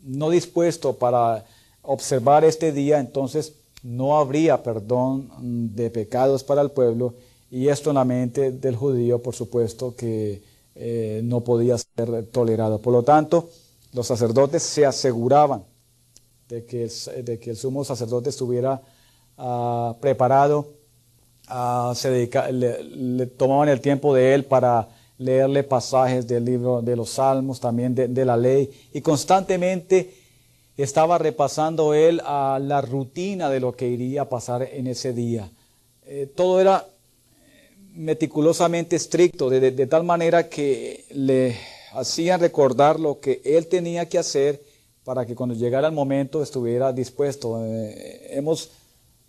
no 0.04 0.30
dispuesto 0.30 0.93
para 0.97 1.45
observar 1.82 2.43
este 2.43 2.71
día, 2.71 2.99
entonces 2.99 3.54
no 3.84 4.17
habría 4.17 4.62
perdón 4.62 5.30
de 5.75 5.89
pecados 5.89 6.43
para 6.43 6.62
el 6.62 6.71
pueblo 6.71 7.15
y 7.49 7.67
esto 7.67 7.89
en 7.89 7.95
la 7.95 8.06
mente 8.06 8.51
del 8.51 8.75
judío, 8.75 9.21
por 9.21 9.36
supuesto, 9.36 9.93
que 9.95 10.41
eh, 10.75 11.21
no 11.23 11.41
podía 11.41 11.77
ser 11.77 12.27
tolerado. 12.27 12.80
Por 12.80 12.93
lo 12.93 13.04
tanto, 13.04 13.49
los 13.91 14.08
sacerdotes 14.08 14.63
se 14.63 14.86
aseguraban 14.86 15.65
de 16.47 16.65
que, 16.65 16.84
el 16.84 17.58
sumo 17.58 17.84
sacerdote 17.84 18.30
estuviera 18.30 18.82
ah, 19.38 19.95
preparado, 19.99 20.73
uh, 21.49 21.93
se 21.95 22.30
le, 22.51 23.25
tomaban 23.27 23.69
el 23.69 23.82
tiempo 23.82 24.13
de 24.13 24.34
él 24.34 24.45
para 24.45 24.88
leerle 25.17 25.63
pasajes 25.63 26.27
del 26.27 26.45
libro 26.45 26.82
de 26.82 26.95
los 26.95 27.12
Salmos, 27.12 27.60
también 27.60 27.93
de, 27.93 28.25
la 28.25 28.36
ley, 28.36 28.69
y 28.91 29.01
constantemente 29.01 30.15
estaba 30.77 31.17
repasando 31.17 31.93
él 31.93 32.21
a 32.25 32.60
la 32.60 32.82
rutina 32.82 33.49
de 33.49 33.60
lo 33.60 33.73
que 33.73 33.88
iría 33.88 34.23
a 34.23 34.30
pasar 34.30 34.63
en 34.63 34.88
ese 34.88 35.13
día. 35.13 35.51
Eh, 36.06 36.32
todo 36.36 36.60
era 36.60 36.86
meticulosamente 37.93 38.95
estricto, 38.95 39.49
de, 39.49 39.88
tal 39.88 40.04
manera 40.04 40.49
que 40.49 41.06
le 41.12 41.56
hacían 41.93 42.39
recordar 42.39 42.99
lo 42.99 43.19
que 43.19 43.41
él 43.43 43.67
tenía 43.67 44.08
que 44.08 44.17
hacer 44.17 44.62
para 45.04 45.25
que 45.25 45.36
cuando 45.36 45.56
llegara 45.56 45.88
el 45.88 45.93
momento 45.93 46.41
estuviera 46.41 46.93
dispuesto. 46.93 47.63
Eh, 47.65 48.27
hemos, 48.32 48.71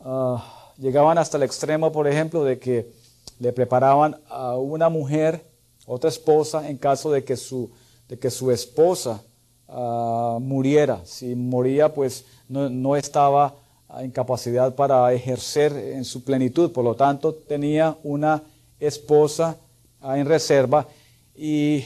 ah, 0.01 0.62
llegaban 0.83 1.16
hasta 1.16 1.37
el 1.37 1.45
extremo, 1.45 1.92
por 1.92 2.09
ejemplo, 2.09 2.42
de 2.42 2.59
que 2.59 2.90
le 3.38 3.53
preparaban 3.53 4.16
a 4.29 4.57
una 4.57 4.88
mujer, 4.88 5.45
otra 5.87 6.11
esposa, 6.11 6.68
en 6.68 6.77
caso 6.77 7.11
de 7.12 7.25
que 7.25 7.37
su, 7.37 7.71
de 8.09 8.18
que 8.18 8.31
su 8.31 8.51
esposa 8.51 9.23
ah, 9.68 10.38
muriera. 10.40 11.01
Si 11.05 11.35
moría, 11.37 11.95
pues 11.95 12.25
no, 12.49 12.68
no 12.68 12.97
estaba 12.97 13.55
en 14.01 14.11
capacidad 14.11 14.75
para 14.75 15.12
ejercer 15.12 15.73
en 15.73 16.05
su 16.05 16.25
plenitud, 16.25 16.73
por 16.73 16.85
lo 16.85 16.97
tanto 16.97 17.33
tenía 17.33 17.97
una 18.03 18.42
esposa 18.81 19.57
ah, 20.01 20.18
en 20.18 20.27
reserva 20.27 20.88
y 21.35 21.85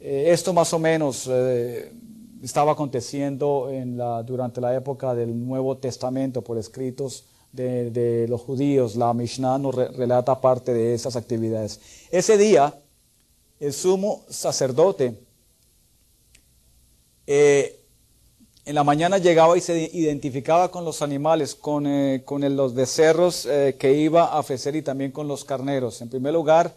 eh, 0.00 0.26
esto 0.28 0.52
más 0.52 0.72
o 0.72 0.78
menos 0.78 1.28
eh, 1.30 1.92
estaba 2.42 2.72
aconteciendo 2.72 3.68
en 3.70 3.98
la, 3.98 4.22
durante 4.22 4.60
la 4.60 4.74
época 4.74 5.14
del 5.14 5.46
Nuevo 5.46 5.76
Testamento 5.76 6.42
por 6.42 6.58
escritos 6.58 7.24
de, 7.56 8.26
los 8.28 8.40
judíos. 8.42 8.96
La 8.96 9.12
Mishnah 9.12 9.58
nos 9.58 9.74
relata 9.74 10.40
parte 10.40 10.72
de 10.72 10.94
esas 10.94 11.16
actividades. 11.16 11.80
Ese 12.10 12.36
día, 12.36 12.74
el 13.58 13.72
sumo 13.72 14.24
sacerdote 14.28 15.18
eh, 17.26 17.80
en 18.64 18.74
la 18.74 18.84
mañana 18.84 19.18
llegaba 19.18 19.56
y 19.56 19.60
se 19.60 19.90
identificaba 19.92 20.70
con 20.70 20.84
los 20.84 21.00
animales, 21.02 21.54
con, 21.54 21.84
los 22.56 22.74
becerros 22.74 23.48
que 23.78 23.92
iba 23.92 24.24
a 24.26 24.40
ofrecer 24.40 24.74
y 24.76 24.82
también 24.82 25.12
con 25.12 25.28
los 25.28 25.44
carneros. 25.44 26.00
En 26.02 26.08
primer 26.08 26.32
lugar, 26.32 26.74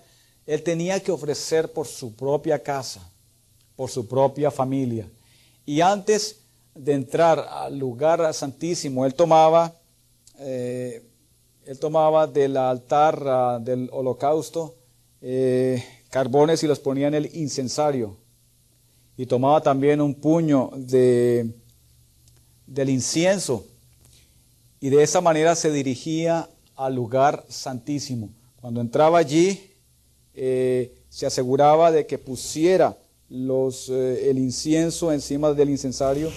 él 0.50 0.64
tenía 0.64 1.00
que 1.00 1.12
ofrecer 1.12 1.72
por 1.72 1.86
su 1.86 2.16
propia 2.16 2.62
casa, 2.64 3.08
por 3.76 3.90
su 3.90 4.08
propia 4.08 4.50
familia. 4.50 5.08
Y 5.64 5.82
antes 5.82 6.38
de 6.74 6.94
entrar 6.94 7.48
al 7.48 7.78
lugar 7.78 8.34
santísimo, 8.34 9.06
él 9.06 9.14
tomaba, 9.14 9.72
eh, 10.40 11.04
él 11.66 11.80
tomaba 11.80 12.28
del 12.28 12.58
altar 12.58 13.22
ah, 13.28 13.60
del 13.62 13.90
holocausto 13.92 14.76
eh, 15.22 15.84
carbones 16.10 16.64
y 16.64 16.68
los 16.68 16.80
ponía 16.80 17.08
en 17.08 17.14
el 17.14 17.36
incensario. 17.36 18.18
Y 19.18 19.26
tomaba 19.26 19.62
también 19.62 20.00
un 20.00 20.16
puño 20.16 20.72
de, 20.76 21.54
del 22.66 22.90
incienso. 22.90 23.66
Y 24.80 24.90
de 24.90 25.04
esa 25.04 25.20
manera 25.20 25.56
se 25.56 25.72
dirigía 25.72 26.50
al 26.76 26.96
lugar 26.96 27.46
santísimo. 27.50 28.30
Cuando 28.62 28.80
entraba 28.80 29.20
allí, 29.20 29.74
eh, 30.34 30.96
se 31.10 31.26
aseguraba 31.26 31.92
de 31.92 32.06
que 32.06 32.18
pusiera 32.18 32.98
los, 33.28 33.90
el 33.90 34.38
incienso 34.38 35.12
encima 35.12 35.54
del 35.54 35.70
incensario 35.70 36.32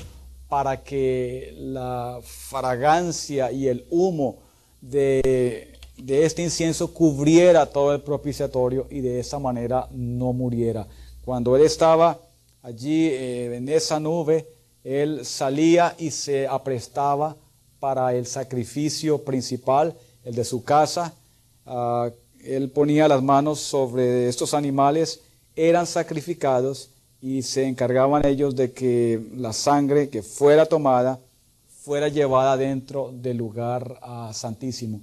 para 0.53 0.83
que 0.83 1.55
la 1.57 2.21
fragancia 2.23 3.51
y 3.51 3.69
el 3.69 3.87
humo 3.88 4.37
de, 4.83 5.79
este 6.07 6.43
incienso 6.43 6.93
cubriera 6.93 7.65
todo 7.65 7.95
el 7.95 8.03
propiciatorio 8.03 8.87
y 8.91 9.01
de 9.01 9.19
esa 9.19 9.38
manera 9.38 9.88
no 9.93 10.35
muriera. 10.35 10.87
Cuando 11.25 11.57
él 11.57 11.62
estaba 11.62 12.19
allí 12.62 13.07
eh, 13.07 13.57
en 13.57 13.67
esa 13.71 13.99
nube, 13.99 14.47
él 14.85 15.25
salía 15.25 15.95
y 15.99 16.11
se 16.11 16.47
aprestaba 16.47 17.35
para 17.81 18.15
el 18.15 18.27
sacrificio 18.27 19.25
principal, 19.25 19.95
el 20.23 20.35
de 20.35 20.45
su 20.45 20.62
casa, 20.62 21.15
ah, 21.65 22.11
él 22.45 22.69
ponía 22.69 23.09
las 23.09 23.23
manos 23.23 23.59
sobre 23.59 24.29
estos 24.29 24.53
animales, 24.53 25.23
eran 25.57 25.87
sacrificados 25.87 26.91
y 27.23 27.43
se 27.43 27.65
encargaban 27.65 28.27
ellos 28.27 28.57
de 28.57 28.73
que 28.73 29.23
la 29.37 29.53
sangre 29.53 30.09
que 30.09 30.23
fuera 30.23 30.67
tomada 30.67 31.21
fuera 31.83 32.09
llevada 32.09 32.57
dentro 32.57 33.13
del 33.13 33.37
lugar 33.37 33.99
ah, 34.03 34.33
santísimo. 34.35 35.01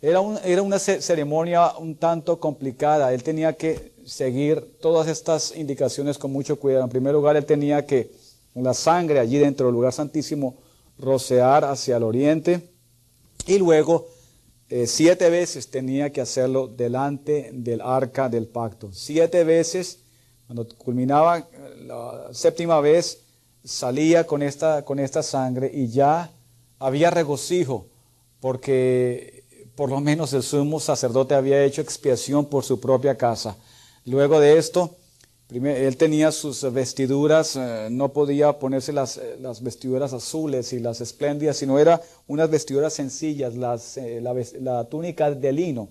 Era, 0.00 0.20
era 0.44 0.62
una 0.62 0.78
ceremonia 0.78 1.76
un 1.78 1.94
tanto 1.96 2.40
complicada. 2.40 3.12
Él 3.12 3.22
tenía 3.22 3.52
que 3.52 3.92
seguir 4.06 4.78
todas 4.80 5.08
estas 5.08 5.54
indicaciones 5.56 6.16
con 6.18 6.32
mucho 6.32 6.58
cuidado. 6.58 6.84
En 6.84 6.90
primer 6.90 7.12
lugar, 7.12 7.36
él 7.36 7.44
tenía 7.44 7.84
que, 7.84 8.10
la 8.54 8.74
sangre 8.74 9.18
allí 9.20 9.38
dentro 9.38 9.66
del 9.66 9.74
lugar 9.74 9.92
santísimo, 9.92 10.56
rocear 10.98 11.64
hacia 11.64 11.96
el 11.96 12.02
oriente 12.02 12.68
y 13.46 13.58
luego 13.58 14.08
eh, 14.68 14.86
siete 14.86 15.30
veces 15.30 15.70
tenía 15.70 16.10
que 16.10 16.20
hacerlo 16.20 16.66
delante 16.66 17.50
del 17.52 17.80
arca 17.80 18.28
del 18.28 18.46
pacto. 18.46 18.90
Siete 18.92 19.44
veces, 19.44 20.00
cuando 20.48 20.66
culminaba 20.78 21.46
la 21.86 22.30
séptima 22.32 22.80
vez, 22.80 23.18
salía 23.62 24.26
con 24.26 24.42
esta, 24.42 24.82
con 24.82 24.98
esta 24.98 25.22
sangre 25.22 25.70
y 25.72 25.88
ya 25.88 26.30
había 26.78 27.10
regocijo, 27.10 27.86
porque 28.40 29.44
por 29.76 29.90
lo 29.90 30.00
menos 30.00 30.32
el 30.32 30.42
sumo 30.42 30.80
sacerdote 30.80 31.34
había 31.34 31.62
hecho 31.64 31.82
expiación 31.82 32.46
por 32.46 32.64
su 32.64 32.80
propia 32.80 33.14
casa. 33.14 33.58
Luego 34.06 34.40
de 34.40 34.56
esto, 34.56 34.96
él 35.50 35.96
tenía 35.98 36.32
sus 36.32 36.72
vestiduras, 36.72 37.54
eh, 37.56 37.88
no 37.90 38.08
podía 38.14 38.58
ponerse 38.58 38.92
eh, 38.92 39.36
las, 39.38 39.62
vestiduras 39.62 40.14
azules 40.14 40.72
y 40.72 40.80
las 40.80 41.02
espléndidas, 41.02 41.58
sino 41.58 41.78
era 41.78 42.00
unas 42.26 42.48
vestiduras 42.48 42.94
sencillas, 42.94 43.52
eh, 43.98 44.22
la, 44.62 44.84
túnica 44.84 45.30
de 45.30 45.52
lino. 45.52 45.90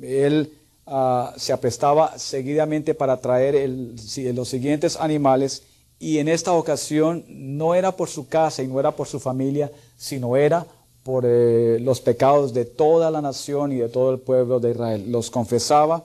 Él 0.00 0.50
ah, 0.86 1.32
se 1.36 1.52
apestaba 1.52 2.18
seguidamente 2.18 2.94
para 2.94 3.16
traer 3.20 3.68
los 3.68 4.48
siguientes 4.48 4.96
animales 4.96 5.62
y 5.98 6.18
en 6.18 6.28
esta 6.28 6.52
ocasión 6.52 7.24
no 7.28 7.74
era 7.74 7.92
por 7.92 8.08
su 8.08 8.28
casa 8.28 8.62
y 8.62 8.66
no 8.66 8.80
era 8.80 8.92
por 8.92 9.06
su 9.06 9.20
familia, 9.20 9.70
sino 9.96 10.36
era 10.36 10.66
por 11.02 11.24
los 11.24 12.00
pecados 12.00 12.52
de 12.54 12.64
toda 12.64 13.10
la 13.10 13.20
nación 13.20 13.72
y 13.72 13.76
de 13.76 13.88
todo 13.88 14.10
el 14.10 14.18
pueblo 14.18 14.58
de 14.58 14.70
Israel. 14.70 15.10
Los 15.10 15.30
confesaba 15.30 16.04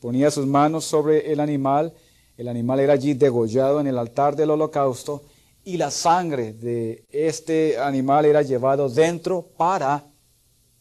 ponía 0.00 0.30
sus 0.30 0.46
manos 0.46 0.84
sobre 0.84 1.32
el 1.32 1.40
animal, 1.40 1.92
el 2.36 2.48
animal 2.48 2.80
era 2.80 2.92
allí 2.92 3.14
degollado 3.14 3.80
en 3.80 3.86
el 3.86 3.98
altar 3.98 4.36
del 4.36 4.50
holocausto 4.50 5.22
y 5.64 5.78
la 5.78 5.90
sangre 5.90 6.52
de 6.52 7.04
este 7.10 7.78
animal 7.78 8.24
era 8.24 8.42
llevado 8.42 8.88
dentro 8.88 9.42
para 9.56 10.04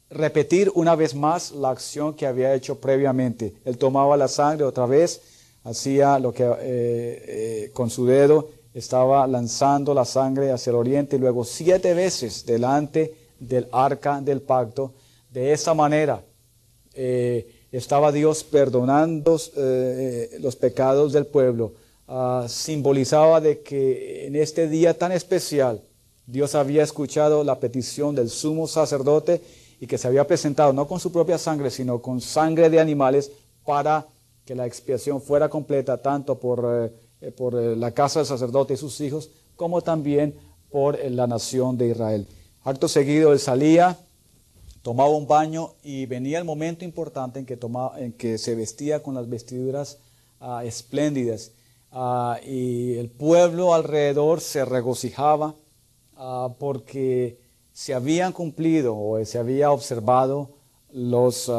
repetir 0.09 0.71
una 0.75 0.95
vez 0.95 1.15
más 1.15 1.51
la 1.51 1.69
acción 1.69 2.13
que 2.13 2.27
había 2.27 2.53
hecho 2.53 2.79
previamente. 2.79 3.53
Él 3.65 3.77
tomaba 3.77 4.17
la 4.17 4.27
sangre 4.27 4.65
otra 4.65 4.85
vez, 4.85 5.21
hacía 5.63 6.19
lo 6.19 6.33
que 6.33 6.43
eh, 6.43 6.55
eh, 6.61 7.71
con 7.73 7.89
su 7.89 8.05
dedo 8.05 8.49
estaba 8.73 9.25
lanzando 9.25 9.93
la 9.93 10.05
sangre 10.05 10.51
hacia 10.51 10.71
el 10.71 10.75
oriente 10.75 11.15
y 11.15 11.19
luego 11.19 11.45
siete 11.45 11.93
veces 11.93 12.45
delante 12.45 13.15
del 13.39 13.67
arca 13.71 14.21
del 14.21 14.41
pacto. 14.41 14.93
De 15.31 15.51
esa 15.51 15.73
manera, 15.73 16.23
eh, 16.93 17.65
estaba 17.71 18.11
Dios 18.11 18.43
perdonando 18.43 19.39
los 20.39 20.55
pecados 20.55 21.13
del 21.13 21.25
pueblo. 21.25 21.73
Ah, 22.07 22.45
simbolizaba 22.47 23.41
de 23.41 23.61
que 23.61 24.27
en 24.27 24.35
este 24.35 24.69
día 24.69 24.95
tan 24.95 25.11
especial 25.11 25.81
Dios 26.27 26.53
había 26.53 26.83
escuchado 26.83 27.43
la 27.43 27.59
petición 27.59 28.13
del 28.13 28.29
sumo 28.29 28.67
sacerdote 28.67 29.41
y 29.85 29.87
que 29.87 29.99
se 29.99 30.07
había 30.07 30.25
presentado 30.25 30.73
no 30.73 30.87
con 30.87 30.99
su 30.99 31.11
propia 31.11 31.37
sangre, 31.37 31.69
sino 31.69 32.01
con 32.01 32.19
sangre 32.19 32.71
de 32.71 32.79
animales 32.79 33.31
para 33.63 34.07
que 34.43 34.55
la 34.55 34.65
expiación 34.65 35.21
fuera 35.21 35.47
completa 35.47 36.01
tanto 36.01 36.39
por, 36.39 36.91
eh, 37.21 37.31
por 37.31 37.53
eh, 37.53 37.75
la 37.75 37.91
casa 37.91 38.19
del 38.19 38.25
sacerdote 38.25 38.73
y 38.73 38.77
sus 38.77 38.99
hijos, 38.99 39.29
como 39.55 39.83
también 39.83 40.33
por 40.71 40.97
la 41.11 41.27
nación 41.27 41.77
de 41.77 41.89
Israel. 41.89 42.27
Acto 42.63 42.87
seguido 42.87 43.31
él 43.31 43.37
salía, 43.37 43.99
tomaba 44.81 45.11
un 45.11 45.27
baño 45.27 45.75
y 45.83 46.07
venía 46.07 46.39
el 46.39 46.45
momento 46.45 46.83
importante 46.83 47.37
en 47.37 47.45
que, 47.45 47.55
tomaba, 47.55 48.01
en 48.01 48.11
que 48.11 48.39
se 48.39 48.55
vestía 48.55 49.03
con 49.03 49.13
las 49.13 49.29
vestiduras 49.29 49.99
ah, 50.39 50.63
espléndidas. 50.65 51.51
Ah, 51.91 52.39
y 52.43 52.95
el 52.95 53.11
pueblo 53.11 53.75
alrededor 53.75 54.41
se 54.41 54.65
regocijaba 54.65 55.53
ah, 56.17 56.55
porque 56.57 57.44
se 57.75 57.93
habían 57.93 58.31
cumplido 58.31 58.97
o 58.97 59.23
se 59.25 59.37
había 59.37 59.69
observado 59.69 60.51
los 60.93 61.51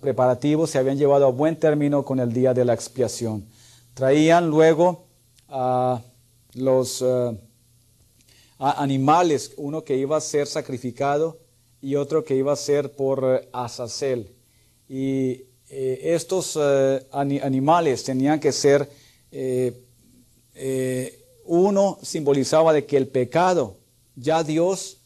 preparativos, 0.00 0.70
se 0.70 0.78
habían 0.78 0.96
llevado 0.96 1.26
a 1.26 1.30
buen 1.30 1.60
término 1.60 2.06
con 2.06 2.20
el 2.20 2.32
día 2.32 2.54
de 2.54 2.64
la 2.64 2.72
expiación. 2.72 3.44
Traían 3.92 4.48
luego 4.48 5.04
los 6.54 7.04
animales, 8.58 9.52
uno 9.58 9.84
que 9.84 9.96
iba 9.98 10.16
a 10.16 10.22
ser 10.22 10.46
sacrificado 10.46 11.38
y 11.84 11.96
otro 11.96 12.24
que 12.24 12.34
iba 12.34 12.50
a 12.50 12.56
ser 12.56 12.96
por 12.96 13.24
eh, 13.24 13.48
Azazel. 13.52 14.34
Y 14.88 15.44
eh, 15.68 16.00
estos 16.14 16.58
eh, 16.60 17.06
animales 17.12 18.04
tenían 18.04 18.40
que 18.40 18.52
ser, 18.52 18.88
uno 21.44 21.98
simbolizaba 22.02 22.72
de 22.72 22.86
que 22.86 22.96
el 22.96 23.08
pecado 23.08 23.76
ya 24.16 24.42
Dios 24.42 24.98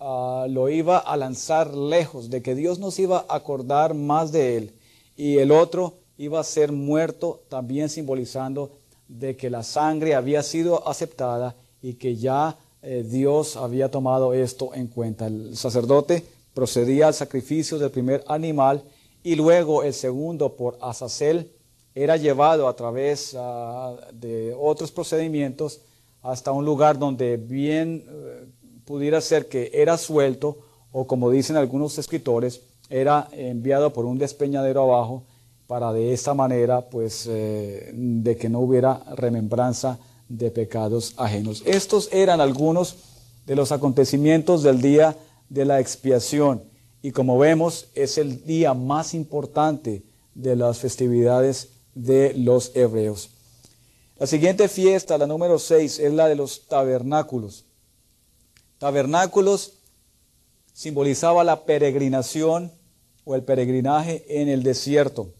ah, 0.00 0.46
lo 0.48 0.68
iba 0.68 0.98
a 0.98 1.16
lanzar 1.16 1.74
lejos, 1.74 2.30
de 2.30 2.42
que 2.42 2.54
Dios 2.54 2.78
nos 2.78 2.98
iba 2.98 3.24
a 3.28 3.36
acordar 3.36 3.94
más 3.94 4.32
de 4.32 4.56
él. 4.56 4.74
Y 5.16 5.38
el 5.38 5.52
otro 5.52 5.94
iba 6.18 6.40
a 6.40 6.44
ser 6.44 6.72
muerto, 6.72 7.42
también 7.48 7.88
simbolizando 7.88 8.72
de 9.08 9.36
que 9.36 9.50
la 9.50 9.62
sangre 9.62 10.14
había 10.14 10.42
sido 10.42 10.86
aceptada 10.88 11.54
y 11.82 11.94
que 11.94 12.16
ya 12.16 12.56
eh, 12.82 13.04
Dios 13.08 13.56
había 13.56 13.90
tomado 13.90 14.34
esto 14.34 14.74
en 14.74 14.88
cuenta. 14.88 15.26
El 15.26 15.56
sacerdote 15.56 16.24
procedía 16.54 17.08
al 17.08 17.14
sacrificio 17.14 17.78
del 17.78 17.90
primer 17.90 18.24
animal 18.28 18.82
y 19.22 19.34
luego 19.34 19.82
el 19.82 19.92
segundo 19.92 20.56
por 20.56 20.78
Azazel 20.80 21.50
era 21.94 22.16
llevado 22.16 22.68
a 22.68 22.76
través 22.76 23.34
ah, 23.38 23.96
de 24.12 24.54
otros 24.58 24.90
procedimientos 24.90 25.80
hasta 26.22 26.52
un 26.52 26.64
lugar 26.64 26.98
donde 26.98 27.36
bien 27.36 28.04
eh, 28.08 28.46
pudiera 28.86 29.20
ser 29.20 29.48
que 29.48 29.70
era 29.74 29.98
suelto 29.98 30.56
o 30.92 31.06
como 31.06 31.30
dicen 31.30 31.56
algunos 31.56 31.98
escritores, 31.98 32.62
era 32.88 33.28
enviado 33.32 33.92
por 33.92 34.06
un 34.06 34.16
despeñadero 34.16 34.82
abajo 34.82 35.24
para 35.66 35.92
de 35.92 36.14
esta 36.14 36.32
manera, 36.32 36.88
pues, 36.88 37.26
eh, 37.28 37.90
de 37.92 38.36
que 38.36 38.48
no 38.48 38.60
hubiera 38.60 39.02
remembranza 39.14 39.98
de 40.28 40.50
pecados 40.50 41.12
ajenos. 41.18 41.62
Estos 41.66 42.08
eran 42.12 42.40
algunos 42.40 42.96
de 43.44 43.56
los 43.56 43.72
acontecimientos 43.72 44.62
del 44.62 44.80
día 44.80 45.16
de 45.48 45.64
la 45.64 45.80
expiación 45.80 46.62
y 47.02 47.12
como 47.12 47.38
vemos 47.38 47.88
es 47.94 48.18
el 48.18 48.44
día 48.44 48.74
más 48.74 49.14
importante 49.14 50.02
de 50.34 50.56
las 50.56 50.78
festividades 50.78 51.68
de 51.94 52.32
los 52.34 52.72
hebreos. 52.74 53.30
La 54.18 54.26
siguiente 54.26 54.68
fiesta, 54.68 55.18
la 55.18 55.26
número 55.26 55.58
6, 55.58 55.98
es 55.98 56.12
la 56.12 56.26
de 56.26 56.36
los 56.36 56.66
tabernáculos. 56.68 57.65
Tabernáculos 58.78 59.74
simbolizaba 60.72 61.44
la 61.44 61.64
peregrinación 61.64 62.72
o 63.24 63.34
el 63.34 63.42
peregrinaje 63.42 64.24
en 64.40 64.48
el 64.48 64.62
desierto 64.62 65.32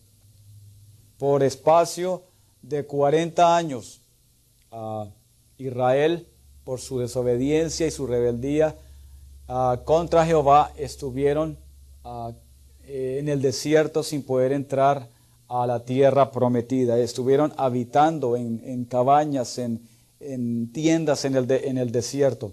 por 1.19 1.43
espacio 1.43 2.23
de 2.63 2.85
40 2.85 3.57
años 3.57 4.01
Israel, 5.59 6.27
por 6.65 6.81
su 6.81 6.99
desobediencia 6.99 7.87
y 7.87 7.91
su 7.91 8.07
rebeldía 8.07 8.77
contra 9.85 10.27
Jehová, 10.27 10.73
estuvieron 10.77 11.57
en 12.87 13.29
el 13.29 13.41
desierto 13.41 14.03
sin 14.03 14.23
poder 14.23 14.53
entrar 14.53 15.09
a 15.49 15.67
la 15.67 15.85
tierra 15.85 16.31
prometida. 16.31 16.99
Estuvieron 16.99 17.53
habitando 17.57 18.37
en, 18.37 18.85
cabañas, 18.85 19.59
en, 19.59 20.73
tiendas 20.73 21.25
en 21.25 21.37
el, 21.37 21.51
en 21.51 21.79
el, 21.79 21.93
desierto. 21.93 22.53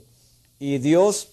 Y 0.65 0.78
Dios 0.78 1.28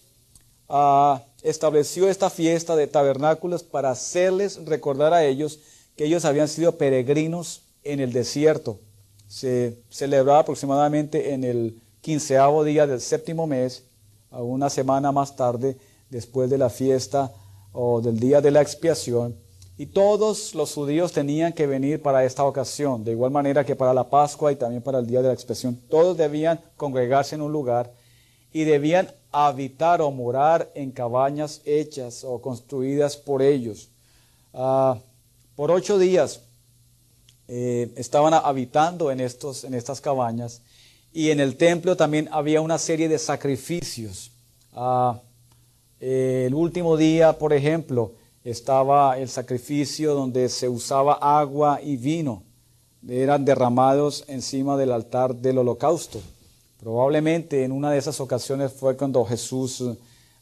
estableció 1.44 2.08
esta 2.08 2.30
fiesta 2.30 2.74
de 2.74 2.88
tabernáculos 2.88 3.62
para 3.62 3.92
hacerles 3.92 4.64
recordar 4.64 5.14
a 5.14 5.24
ellos 5.24 5.60
que 5.94 6.06
ellos 6.06 6.24
habían 6.24 6.48
sido 6.48 6.76
peregrinos 6.76 7.62
en 7.84 8.00
el 8.00 8.12
desierto 8.12 8.80
se 9.28 9.78
celebraba 9.88 10.40
aproximadamente 10.40 11.32
en 11.32 11.44
el 11.44 11.80
quinceavo 12.00 12.64
día 12.64 12.88
del 12.88 13.00
séptimo 13.00 13.46
mes, 13.46 13.84
a 14.32 14.42
una 14.42 14.68
semana 14.68 15.12
más 15.12 15.36
tarde, 15.36 15.76
después 16.08 16.50
de 16.50 16.58
la 16.58 16.68
fiesta 16.68 17.32
o 17.72 18.00
del 18.00 18.18
día 18.18 18.40
de 18.40 18.50
la 18.50 18.60
expiación, 18.60 19.36
y 19.78 19.86
todos 19.86 20.56
los 20.56 20.74
judíos 20.74 21.12
tenían 21.12 21.52
que 21.52 21.68
venir 21.68 22.02
para 22.02 22.24
esta 22.24 22.42
ocasión, 22.42 23.04
de 23.04 23.12
igual 23.12 23.30
manera 23.30 23.64
que 23.64 23.76
para 23.76 23.94
la 23.94 24.10
Pascua 24.10 24.50
y 24.50 24.56
también 24.56 24.82
para 24.82 24.98
el 24.98 25.06
día 25.06 25.22
de 25.22 25.28
la 25.28 25.34
expiación. 25.34 25.80
Todos 25.88 26.16
debían 26.16 26.60
congregarse 26.76 27.36
en 27.36 27.42
un 27.42 27.52
lugar 27.52 27.92
y 28.52 28.64
debían 28.64 29.12
habitar 29.32 30.00
o 30.00 30.10
morar 30.10 30.70
en 30.74 30.90
cabañas 30.90 31.62
hechas 31.64 32.24
o 32.24 32.40
construidas 32.40 33.16
por 33.16 33.42
ellos. 33.42 33.88
Ah, 34.52 34.98
por 35.56 35.70
ocho 35.70 35.98
días 35.98 36.40
eh, 37.48 37.92
estaban 37.96 38.34
habitando 38.34 39.10
en, 39.10 39.20
estos, 39.20 39.64
en 39.64 39.74
estas 39.74 40.00
cabañas 40.00 40.62
y 41.12 41.30
en 41.30 41.40
el 41.40 41.56
templo 41.56 41.96
también 41.96 42.28
había 42.32 42.60
una 42.60 42.78
serie 42.78 43.08
de 43.08 43.18
sacrificios. 43.18 44.30
Ah, 44.72 45.20
el 45.98 46.54
último 46.54 46.96
día, 46.96 47.38
por 47.38 47.52
ejemplo, 47.52 48.12
estaba 48.44 49.18
el 49.18 49.28
sacrificio 49.28 50.14
donde 50.14 50.48
se 50.48 50.68
usaba 50.68 51.14
agua 51.14 51.80
y 51.82 51.96
vino. 51.96 52.42
Eran 53.06 53.44
derramados 53.44 54.24
encima 54.28 54.76
del 54.76 54.92
altar 54.92 55.34
del 55.34 55.58
holocausto. 55.58 56.20
Probablemente 56.80 57.62
en 57.62 57.72
una 57.72 57.90
de 57.90 57.98
esas 57.98 58.20
ocasiones 58.20 58.72
fue 58.72 58.96
cuando 58.96 59.22
Jesús 59.26 59.84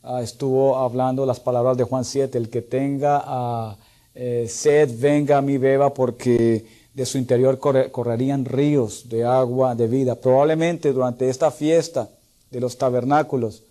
ah, 0.04 0.22
estuvo 0.22 0.76
hablando 0.76 1.26
las 1.26 1.40
palabras 1.40 1.76
de 1.76 1.82
Juan 1.82 2.04
7, 2.04 2.38
el 2.38 2.48
que 2.48 2.62
tenga 2.62 3.20
ah, 3.24 3.76
eh, 4.14 4.46
sed, 4.48 4.88
venga 5.00 5.38
a 5.38 5.42
mí, 5.42 5.58
beba, 5.58 5.92
porque 5.92 6.64
de 6.94 7.06
su 7.06 7.18
interior 7.18 7.58
correrían 7.58 8.44
ríos 8.44 9.08
de 9.08 9.24
agua 9.24 9.74
de 9.74 9.88
vida. 9.88 10.14
Probablemente 10.14 10.92
durante 10.92 11.28
esta 11.28 11.50
fiesta 11.50 12.08
de 12.52 12.60
los 12.60 12.78
tabernáculos, 12.78 13.64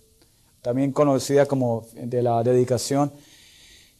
también 0.60 0.92
conocida 0.92 1.46
como 1.46 1.86
de 1.94 2.22
la 2.22 2.42
dedicación, 2.42 3.10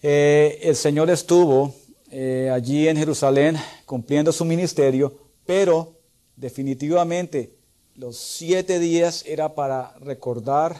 eh, 0.02 0.58
el 0.62 0.76
Señor 0.76 1.08
estuvo 1.08 1.72
eh, 2.10 2.50
allí 2.52 2.86
en 2.86 2.98
Jerusalén 2.98 3.56
cumpliendo 3.86 4.30
su 4.30 4.44
ministerio, 4.44 5.14
pero 5.46 5.94
definitivamente 6.36 7.57
los 7.98 8.16
siete 8.16 8.78
días 8.78 9.24
era 9.26 9.56
para 9.56 9.92
recordar 9.98 10.76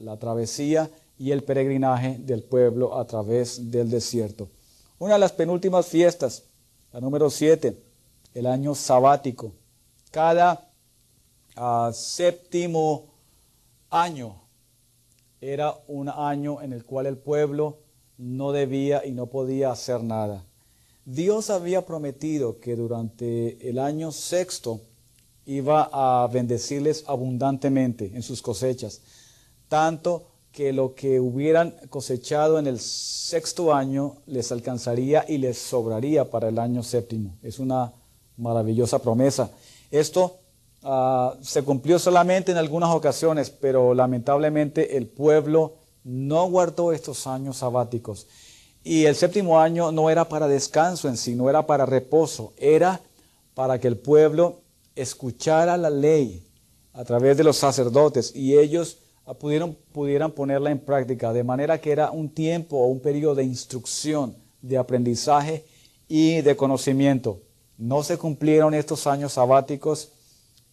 la 0.00 0.16
travesía 0.16 0.90
y 1.16 1.30
el 1.30 1.44
peregrinaje 1.44 2.18
del 2.18 2.42
pueblo 2.42 2.98
a 2.98 3.06
través 3.06 3.70
del 3.70 3.88
desierto. 3.90 4.48
Una 4.98 5.14
de 5.14 5.20
las 5.20 5.32
penúltimas 5.32 5.86
fiestas 5.86 6.42
la 6.92 7.00
número 7.00 7.30
siete, 7.30 7.80
el 8.34 8.46
año 8.46 8.74
sabático. 8.74 9.52
Cada 10.10 10.68
ah, 11.54 11.92
séptimo 11.94 13.14
año 13.90 14.40
era 15.40 15.76
un 15.86 16.08
año 16.08 16.60
en 16.60 16.72
el 16.72 16.84
cual 16.84 17.06
el 17.06 17.18
pueblo 17.18 17.78
no 18.16 18.50
debía 18.50 19.06
y 19.06 19.12
no 19.12 19.26
podía 19.26 19.70
hacer 19.70 20.02
nada. 20.02 20.44
Dios 21.04 21.50
había 21.50 21.86
prometido 21.86 22.58
que 22.58 22.74
durante 22.74 23.68
el 23.68 23.78
año 23.78 24.10
sexto 24.10 24.80
iba 25.48 25.88
a 25.90 26.26
bendecirles 26.28 27.04
abundantemente 27.06 28.12
en 28.14 28.22
sus 28.22 28.42
cosechas, 28.42 29.00
tanto 29.66 30.26
que 30.52 30.74
lo 30.74 30.94
que 30.94 31.20
hubieran 31.20 31.74
cosechado 31.88 32.58
en 32.58 32.66
el 32.66 32.78
sexto 32.78 33.72
año 33.72 34.16
les 34.26 34.52
alcanzaría 34.52 35.24
y 35.26 35.38
les 35.38 35.56
sobraría 35.56 36.30
para 36.30 36.48
el 36.48 36.58
año 36.58 36.82
séptimo. 36.82 37.34
Es 37.42 37.58
una 37.58 37.94
maravillosa 38.36 38.98
promesa. 38.98 39.50
Esto 39.90 40.36
ah, 40.82 41.34
se 41.40 41.62
cumplió 41.62 41.98
solamente 41.98 42.52
en 42.52 42.58
algunas 42.58 42.94
ocasiones, 42.94 43.48
pero 43.48 43.94
lamentablemente 43.94 44.98
el 44.98 45.06
pueblo 45.06 45.76
no 46.04 46.50
guardó 46.50 46.92
estos 46.92 47.26
años 47.26 47.56
sabáticos. 47.58 48.26
Y 48.84 49.06
el 49.06 49.16
séptimo 49.16 49.58
año 49.58 49.92
no 49.92 50.10
era 50.10 50.28
para 50.28 50.46
descanso 50.46 51.08
en 51.08 51.16
sí, 51.16 51.34
no 51.34 51.48
era 51.48 51.66
para 51.66 51.86
reposo, 51.86 52.52
era 52.58 53.00
para 53.54 53.80
que 53.80 53.88
el 53.88 53.96
pueblo 53.96 54.60
escuchara 55.00 55.76
la 55.76 55.90
ley 55.90 56.46
a 56.92 57.04
través 57.04 57.36
de 57.36 57.44
los 57.44 57.56
sacerdotes 57.56 58.34
y 58.34 58.58
ellos 58.58 58.98
pudieron, 59.38 59.76
pudieran 59.92 60.32
ponerla 60.32 60.70
en 60.70 60.78
práctica, 60.78 61.32
de 61.32 61.44
manera 61.44 61.80
que 61.80 61.92
era 61.92 62.10
un 62.10 62.28
tiempo 62.30 62.78
o 62.78 62.86
un 62.86 63.00
periodo 63.00 63.36
de 63.36 63.44
instrucción, 63.44 64.36
de 64.62 64.78
aprendizaje 64.78 65.64
y 66.08 66.40
de 66.40 66.56
conocimiento. 66.56 67.42
No 67.76 68.02
se 68.02 68.18
cumplieron 68.18 68.74
estos 68.74 69.06
años 69.06 69.34
sabáticos 69.34 70.10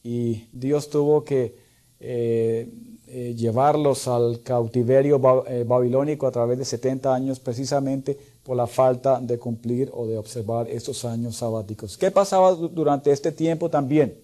y 0.03 0.47
Dios 0.51 0.89
tuvo 0.89 1.23
que 1.23 1.64
eh, 1.99 2.69
eh, 3.07 3.33
llevarlos 3.37 4.07
al 4.07 4.41
cautiverio 4.41 5.19
babilónico 5.19 6.27
a 6.27 6.31
través 6.31 6.57
de 6.57 6.65
70 6.65 7.13
años 7.13 7.39
precisamente 7.39 8.17
por 8.43 8.57
la 8.57 8.67
falta 8.67 9.19
de 9.21 9.39
cumplir 9.39 9.89
o 9.93 10.05
de 10.05 10.17
observar 10.17 10.69
estos 10.69 11.05
años 11.05 11.37
sabáticos. 11.37 11.97
¿Qué 11.97 12.11
pasaba 12.11 12.53
durante 12.53 13.11
este 13.11 13.31
tiempo 13.31 13.69
también? 13.69 14.19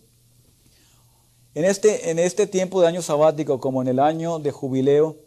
En 1.53 1.65
este, 1.65 2.10
en 2.10 2.19
este 2.19 2.47
tiempo 2.47 2.81
de 2.81 2.88
año 2.88 3.01
sabático, 3.01 3.60
como 3.60 3.81
en 3.81 3.88
el 3.88 3.99
año 3.99 4.39
de 4.39 4.51
jubileo, 4.51 5.17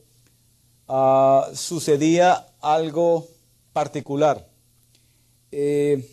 ah, 0.88 1.48
sucedía 1.54 2.46
algo 2.60 3.26
particular. 3.72 4.46
Eh, 5.52 6.08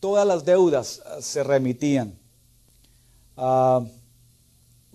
todas 0.00 0.26
las 0.26 0.44
deudas 0.44 1.02
ah, 1.06 1.16
se 1.20 1.42
remitían. 1.42 2.18
a 3.36 3.84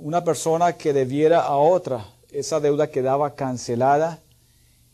una 0.02 0.24
persona 0.24 0.74
que 0.74 0.94
debiera 0.94 1.42
a 1.42 1.58
otra, 1.58 2.08
esa 2.32 2.60
deuda 2.60 2.90
quedaba 2.90 3.36
cancelada 3.36 4.20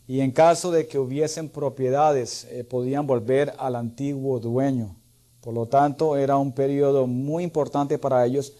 y 0.06 0.20
en 0.20 0.30
caso 0.30 0.70
de 0.70 0.86
que 0.86 0.98
hubiesen 0.98 1.48
propiedades 1.48 2.46
eh, 2.50 2.62
podían 2.62 3.06
volver 3.06 3.54
al 3.58 3.76
antiguo 3.76 4.38
dueño. 4.38 4.94
Por 5.40 5.54
lo 5.54 5.66
tanto, 5.66 6.16
era 6.16 6.36
un 6.36 6.52
periodo 6.52 7.06
muy 7.06 7.42
importante 7.42 7.98
para 7.98 8.24
ellos 8.26 8.52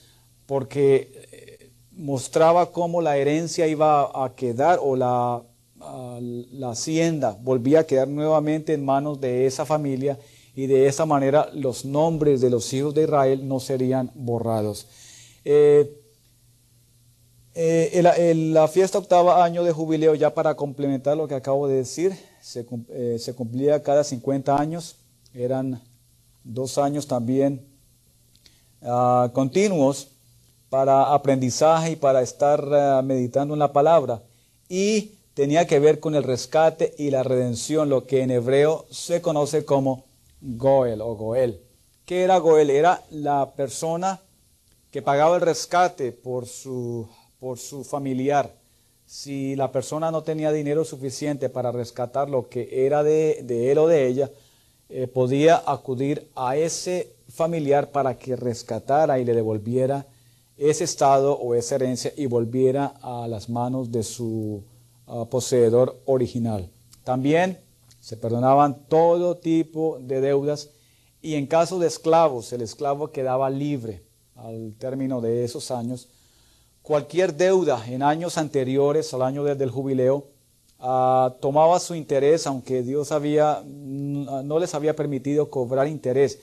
porque 0.47 1.13
eh, 1.33 1.71
mostraba 1.93 2.73
cómo 2.73 3.03
la 3.03 3.19
herencia 3.19 3.67
iba 3.67 4.25
a 4.25 4.35
quedar 4.35 4.79
o 4.83 4.97
la, 4.97 5.43
la 6.53 6.71
hacienda 6.71 7.37
volvía 7.43 7.81
a 7.81 7.87
quedar 7.87 8.09
nuevamente 8.09 8.73
en 8.73 8.85
manos 8.87 9.21
de 9.21 9.47
esa 9.47 9.67
familia 9.67 10.19
y 10.55 10.67
de 10.67 10.87
esa 10.87 11.05
manera 11.05 11.51
los 11.53 11.85
nombres 11.85 12.41
de 12.41 12.49
los 12.49 12.73
hijos 12.73 12.95
de 12.95 13.03
Israel 13.03 13.47
no 13.47 13.61
serían 13.61 14.11
borrados. 14.15 14.87
Eh, 15.45 15.98
eh, 17.61 18.35
la 18.35 18.69
fiesta 18.69 18.99
octava 18.99 19.45
año 19.45 19.65
de 19.65 19.73
jubileo, 19.73 20.15
ya 20.15 20.33
para 20.33 20.55
complementar 20.55 21.17
lo 21.17 21.27
que 21.27 21.35
acabo 21.35 21.67
de 21.67 21.77
decir, 21.77 22.17
se, 22.41 22.65
se 23.19 23.35
cumplía 23.35 23.83
cada 23.83 24.05
50 24.05 24.57
años, 24.57 24.97
eran 25.35 25.83
dos 26.45 26.79
años 26.79 27.07
también 27.07 27.67
ah, 28.83 29.31
continuos 29.33 30.09
para 30.71 31.15
aprendizaje 31.15 31.93
y 31.93 31.97
para 31.97 32.23
estar 32.23 32.65
eh, 32.73 33.03
meditando 33.03 33.55
en 33.55 33.61
la 33.61 33.73
palabra. 33.73 34.23
Y 34.69 35.13
tenía 35.35 35.67
que 35.67 35.79
ver 35.79 36.01
con 36.01 36.15
el 36.15 36.25
rescate 36.25 36.95
y 36.99 37.11
la 37.11 37.23
redención, 37.23 37.89
lo 37.89 38.07
que 38.07 38.23
en 38.23 38.31
hebreo 38.31 38.87
se 38.91 39.23
conoce 39.23 39.65
como 39.65 40.05
Goel 40.41 41.01
o 41.01 41.15
Goel. 41.15 41.61
¿Qué 42.05 42.23
era 42.23 42.39
Goel? 42.39 42.71
Era 42.71 43.03
la 43.11 43.53
persona 43.53 44.21
que 44.91 45.03
pagaba 45.03 45.37
el 45.37 45.43
rescate 45.43 46.13
por 46.13 46.47
su, 46.47 47.09
por 47.41 47.59
su 47.59 47.85
familiar. 47.85 48.55
Si 49.07 49.57
la 49.57 49.73
persona 49.73 50.11
no 50.11 50.23
tenía 50.23 50.53
dinero 50.53 50.85
suficiente 50.85 51.49
para 51.49 51.73
rescatar 51.73 52.29
lo 52.29 52.49
que 52.49 52.87
era 52.87 53.03
de, 53.03 53.41
él 53.71 53.79
o 53.79 53.87
de 53.87 54.07
ella, 54.07 54.31
eh, 54.91 55.07
podía 55.07 55.63
acudir 55.67 56.31
a 56.35 56.57
ese 56.57 57.15
familiar 57.29 57.91
para 57.91 58.19
que 58.19 58.37
rescatara 58.37 59.19
y 59.19 59.25
le 59.25 59.35
devolviera 59.35 60.07
ese 60.57 60.85
estado 60.85 61.39
o 61.39 61.55
esa 61.55 61.77
herencia 61.77 62.13
y 62.17 62.27
volviera 62.27 62.95
a 63.01 63.29
las 63.29 63.49
manos 63.49 63.93
de 63.93 64.03
su 64.03 64.65
ah, 65.07 65.25
poseedor 65.31 66.01
original. 66.07 66.69
También 67.05 67.59
se 68.01 68.17
perdonaban 68.17 68.87
todo 68.89 69.37
tipo 69.37 69.99
de 70.01 70.21
deudas 70.21 70.71
y 71.23 71.35
en 71.35 71.47
caso 71.47 71.79
de 71.79 71.87
esclavos, 71.87 72.53
el 72.53 72.63
esclavo 72.63 73.11
quedaba 73.11 73.51
libre 73.51 74.03
al 74.35 74.75
término 74.79 75.21
de 75.21 75.45
esos 75.45 75.71
años. 75.71 76.09
Cualquier 76.89 77.35
deuda 77.35 77.85
en 77.87 78.03
años 78.03 78.39
anteriores 78.39 79.13
al 79.13 79.21
año 79.21 79.45
del 79.45 79.71
jubileo 79.71 80.29
ah, 80.79 81.37
tomaba 81.39 81.79
su 81.81 81.95
interés, 81.95 82.47
aunque 82.47 82.83
Dios 82.83 83.13
había, 83.13 83.63
no 83.67 84.59
les 84.59 84.75
había 84.75 84.97
permitido 84.97 85.51
cobrar 85.51 85.87
interés, 85.87 86.39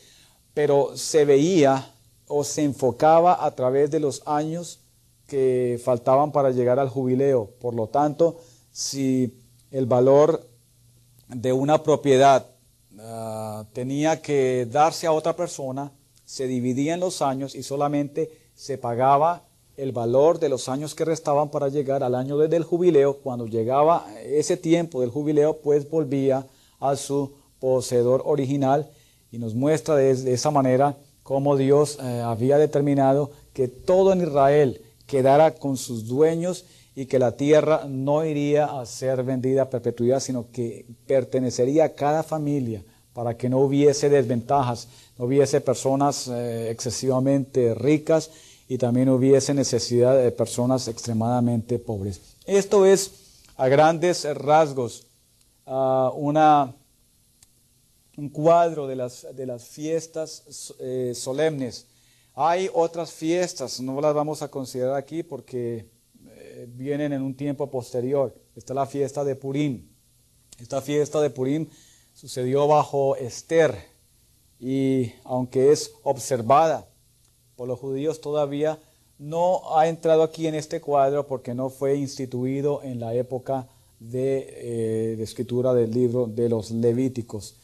pero 0.54 0.96
se 0.96 1.26
veía 1.26 1.92
o 2.28 2.44
se 2.44 2.64
enfocaba 2.64 3.44
a 3.44 3.56
través 3.56 3.90
de 3.90 4.00
los 4.00 4.22
años 4.28 4.82
que 5.26 5.82
faltaban 5.84 6.32
para 6.32 6.52
llegar 6.52 6.78
al 6.78 6.90
jubileo. 6.90 7.50
Por 7.60 7.74
lo 7.74 7.88
tanto, 7.88 8.40
si 8.72 9.34
el 9.72 9.88
valor 9.88 10.48
de 11.28 11.54
una 11.54 11.82
propiedad 11.82 12.52
ah, 13.00 13.66
tenía 13.74 14.22
que 14.22 14.68
darse 14.70 15.08
a 15.08 15.12
otra 15.12 15.36
persona, 15.36 15.92
se 16.24 16.46
dividía 16.46 16.94
en 16.94 17.00
los 17.00 17.24
años 17.24 17.56
y 17.56 17.64
solamente 17.64 18.30
se 18.54 18.78
pagaba 18.78 19.45
el 19.78 19.92
valor 19.92 20.40
de 20.40 20.50
los 20.50 20.70
años 20.70 20.96
que 20.96 21.06
restaban 21.06 21.50
para 21.50 21.70
llegar 21.70 22.04
al 22.04 22.16
año 22.16 22.38
del 22.38 22.64
jubileo. 22.64 23.18
Cuando 23.18 23.46
llegaba 23.46 24.08
ese 24.24 24.58
tiempo 24.58 25.02
del 25.02 25.10
jubileo, 25.10 25.58
pues 25.58 25.90
volvía 25.90 26.46
a 26.80 26.96
su 26.96 27.34
poseedor 27.60 28.24
original 28.26 28.90
y 29.32 29.38
nos 29.38 29.54
muestra 29.54 29.96
de 29.96 30.34
esa 30.34 30.52
manera 30.52 30.98
cómo 31.24 31.58
Dios 31.58 31.98
eh, 32.02 32.22
había 32.24 32.58
determinado 32.58 33.32
que 33.54 33.68
todo 33.68 34.14
en 34.14 34.22
Israel 34.22 34.82
quedara 35.08 35.56
con 35.56 35.78
sus 35.78 36.08
dueños 36.08 36.66
y 36.96 37.08
que 37.08 37.20
la 37.20 37.36
tierra 37.36 37.86
no 37.88 38.24
iría 38.24 38.66
a 38.66 38.86
ser 38.86 39.24
vendida 39.24 39.64
a 39.64 39.70
perpetuidad, 39.70 40.20
sino 40.20 40.52
que 40.52 40.86
pertenecería 41.08 41.86
a 41.86 41.94
cada 41.94 42.24
familia 42.24 42.84
para 43.14 43.36
que 43.36 43.50
no 43.50 43.60
hubiese 43.60 44.10
desventajas, 44.10 44.88
no 45.18 45.26
hubiese 45.26 45.62
personas 45.62 46.28
eh, 46.28 46.70
excesivamente 46.70 47.74
ricas 47.74 48.32
y 48.68 48.78
también 48.78 49.10
hubiese 49.10 49.54
necesidad 49.54 50.18
de 50.18 50.32
personas 50.32 50.88
extremadamente 50.88 51.80
pobres. 51.80 52.22
Esto 52.46 52.86
es 52.86 53.12
a 53.58 53.68
grandes 53.68 54.26
rasgos 54.36 55.08
ah, 55.66 56.12
una 56.16 56.76
un 58.18 58.30
cuadro 58.30 58.88
de 58.88 58.96
las, 58.96 59.28
de 59.36 59.46
las 59.46 59.66
fiestas 59.66 60.74
eh, 60.80 61.14
solemnes. 61.14 61.88
Hay 62.34 62.70
otras 62.74 63.12
fiestas, 63.12 63.80
no 63.82 64.00
las 64.02 64.14
vamos 64.14 64.42
a 64.42 64.50
considerar 64.50 64.96
aquí 64.96 65.24
porque 65.24 65.90
eh, 66.28 66.68
vienen 66.70 67.14
en 67.14 67.22
un 67.22 67.36
tiempo 67.36 67.70
posterior. 67.70 68.34
Está 68.56 68.74
la 68.74 68.86
fiesta 68.86 69.24
de 69.24 69.36
Purim. 69.36 69.88
Esta 70.60 70.82
fiesta 70.82 71.22
de 71.22 71.30
Purim 71.30 71.68
sucedió 72.14 72.68
bajo 72.68 73.16
Esther 73.18 73.76
y 74.60 75.12
aunque 75.26 75.72
es 75.72 75.92
observada 76.04 76.88
por 77.56 77.68
los 77.68 77.80
judíos 77.80 78.22
todavía 78.22 78.80
no 79.18 79.78
ha 79.78 79.88
entrado 79.88 80.24
aquí 80.24 80.48
en 80.48 80.56
este 80.56 80.82
cuadro 80.82 81.26
porque 81.26 81.54
no 81.54 81.70
fue 81.70 81.96
instituido 81.96 82.82
en 82.84 83.00
la 83.00 83.14
época 83.14 83.68
de, 84.00 84.48
eh, 84.50 85.18
escritura 85.22 85.74
del 85.74 85.92
libro 85.92 86.28
de 86.28 86.50
los 86.50 86.72
Levíticos. 86.72 87.56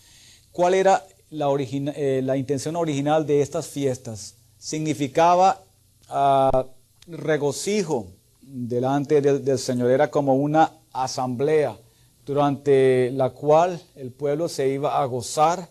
¿Cuál 0.52 0.76
era 0.76 1.06
la, 1.30 1.48
eh, 1.60 2.24
intención 2.38 2.76
original 2.76 3.26
de 3.26 3.42
estas 3.42 3.68
fiestas? 3.68 4.36
Significaba 4.58 5.62
ah, 6.08 6.68
regocijo 7.08 8.08
delante 8.42 9.22
del, 9.22 9.60
Señor, 9.60 9.92
era 9.92 10.10
como 10.10 10.36
una 10.36 10.72
asamblea 10.94 11.78
durante 12.26 13.12
la 13.12 13.32
cual 13.32 13.82
el 13.96 14.12
pueblo 14.12 14.48
se 14.48 14.70
iba 14.70 15.02
a 15.02 15.06
gozar, 15.06 15.70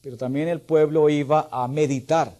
pero 0.00 0.16
también 0.16 0.48
el 0.48 0.60
pueblo 0.60 1.08
iba 1.10 1.48
a 1.50 1.68
meditar 1.68 2.36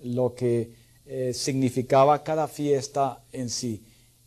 lo 0.00 0.34
que 0.34 0.72
eh, 1.06 1.32
significaba 1.34 2.22
cada 2.24 2.48
fiesta 2.48 3.22
en 3.32 3.48
sí. 3.48 3.82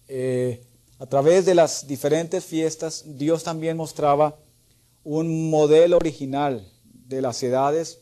Eh, 0.08 0.64
a 0.98 1.06
través 1.06 1.46
de 1.46 1.56
las 1.56 1.88
diferentes 1.88 2.44
fiestas, 2.44 3.04
Dios 3.06 3.44
también 3.44 3.78
mostraba 3.78 4.36
un 5.04 5.50
modelo 5.50 5.98
original 5.98 6.66
de 6.84 7.22
las 7.22 7.42
edades, 7.44 8.00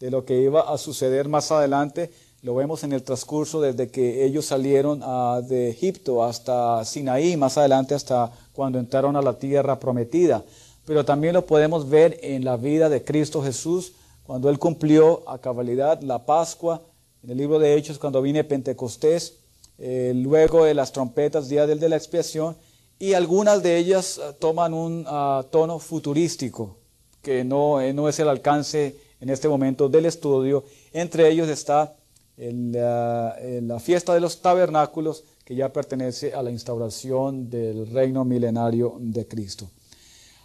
de 0.00 0.10
lo 0.10 0.24
que 0.24 0.40
iba 0.40 0.60
a 0.60 0.78
suceder 0.78 1.28
más 1.28 1.50
adelante. 1.52 2.10
Lo 2.42 2.54
vemos 2.54 2.84
en 2.84 2.92
el 2.92 3.02
transcurso 3.02 3.60
desde 3.60 3.90
que 3.90 4.24
ellos 4.24 4.46
salieron 4.46 5.00
ah, 5.02 5.40
de 5.46 5.70
Egipto 5.70 6.22
hasta 6.22 6.84
Sinaí, 6.84 7.36
más 7.36 7.58
adelante 7.58 7.94
hasta 7.94 8.30
cuando 8.52 8.78
entraron 8.78 9.16
a 9.16 9.22
la 9.22 9.38
tierra 9.38 9.78
prometida. 9.78 10.44
Pero 10.84 11.04
también 11.04 11.34
lo 11.34 11.44
podemos 11.44 11.88
ver 11.88 12.18
en 12.22 12.44
la 12.44 12.56
vida 12.56 12.88
de 12.88 13.04
Cristo 13.04 13.42
Jesús, 13.42 13.92
cuando 14.24 14.48
Él 14.50 14.58
cumplió 14.58 15.28
a 15.28 15.38
cabalidad 15.38 16.00
la 16.02 16.24
Pascua, 16.24 16.82
en 17.28 17.32
el 17.32 17.38
libro 17.40 17.58
de 17.58 17.76
Hechos, 17.76 17.98
cuando 17.98 18.22
vine 18.22 18.42
Pentecostés, 18.42 19.34
eh, 19.76 20.14
luego 20.16 20.64
de 20.64 20.72
las 20.72 20.92
trompetas, 20.92 21.50
día 21.50 21.66
del 21.66 21.78
de 21.78 21.90
la 21.90 21.96
expiación, 21.96 22.56
y 22.98 23.12
algunas 23.12 23.62
de 23.62 23.76
ellas 23.76 24.18
ah, 24.18 24.32
toman 24.32 24.72
un 24.72 25.04
ah, 25.06 25.44
tono 25.50 25.78
futurístico, 25.78 26.78
que 27.20 27.44
no, 27.44 27.82
eh, 27.82 27.92
no 27.92 28.08
es 28.08 28.18
el 28.18 28.30
alcance 28.30 28.96
en 29.20 29.28
este 29.28 29.46
momento 29.46 29.90
del 29.90 30.06
estudio. 30.06 30.64
Entre 30.94 31.28
ellos 31.28 31.50
está 31.50 31.94
la 32.38 33.78
fiesta 33.78 34.14
de 34.14 34.20
los 34.20 34.40
tabernáculos, 34.40 35.24
que 35.44 35.54
ya 35.54 35.70
pertenece 35.70 36.32
a 36.32 36.42
la 36.42 36.50
instauración 36.50 37.50
del 37.50 37.90
reino 37.90 38.24
milenario 38.24 38.96
de 39.00 39.28
Cristo. 39.28 39.68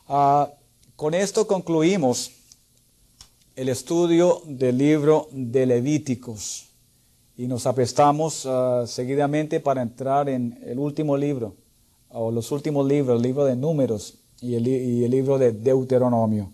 Ah, 0.09 0.51
con 0.97 1.13
esto 1.13 1.47
concluimos 1.47 2.31
el 3.55 3.69
estudio 3.69 4.41
del 4.43 4.77
libro 4.77 5.29
de 5.31 5.65
Levíticos. 5.65 6.72
Y 7.35 7.47
nos 7.47 7.65
aprestamos 7.65 8.45
uh, 8.45 8.85
seguidamente 8.85 9.59
para 9.59 9.81
entrar 9.81 10.29
en 10.29 10.59
el 10.65 10.79
último 10.79 11.17
libro, 11.17 11.55
o 12.09 12.31
los 12.31 12.51
últimos 12.51 12.87
libros, 12.87 13.17
el 13.17 13.23
libro 13.23 13.45
de 13.45 13.55
números 13.55 14.19
y 14.41 14.55
el, 14.55 14.67
y 14.67 15.03
el 15.03 15.11
libro 15.11 15.37
de 15.37 15.51
Deuteronomio. 15.51 16.51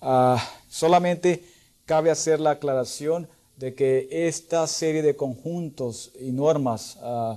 Uh, 0.00 0.36
solamente 0.68 1.44
cabe 1.84 2.10
hacer 2.10 2.40
la 2.40 2.52
aclaración 2.52 3.28
de 3.56 3.74
que 3.74 4.08
esta 4.10 4.66
serie 4.66 5.02
de 5.02 5.16
conjuntos 5.16 6.12
y 6.20 6.32
normas 6.32 6.98
uh, 7.02 7.36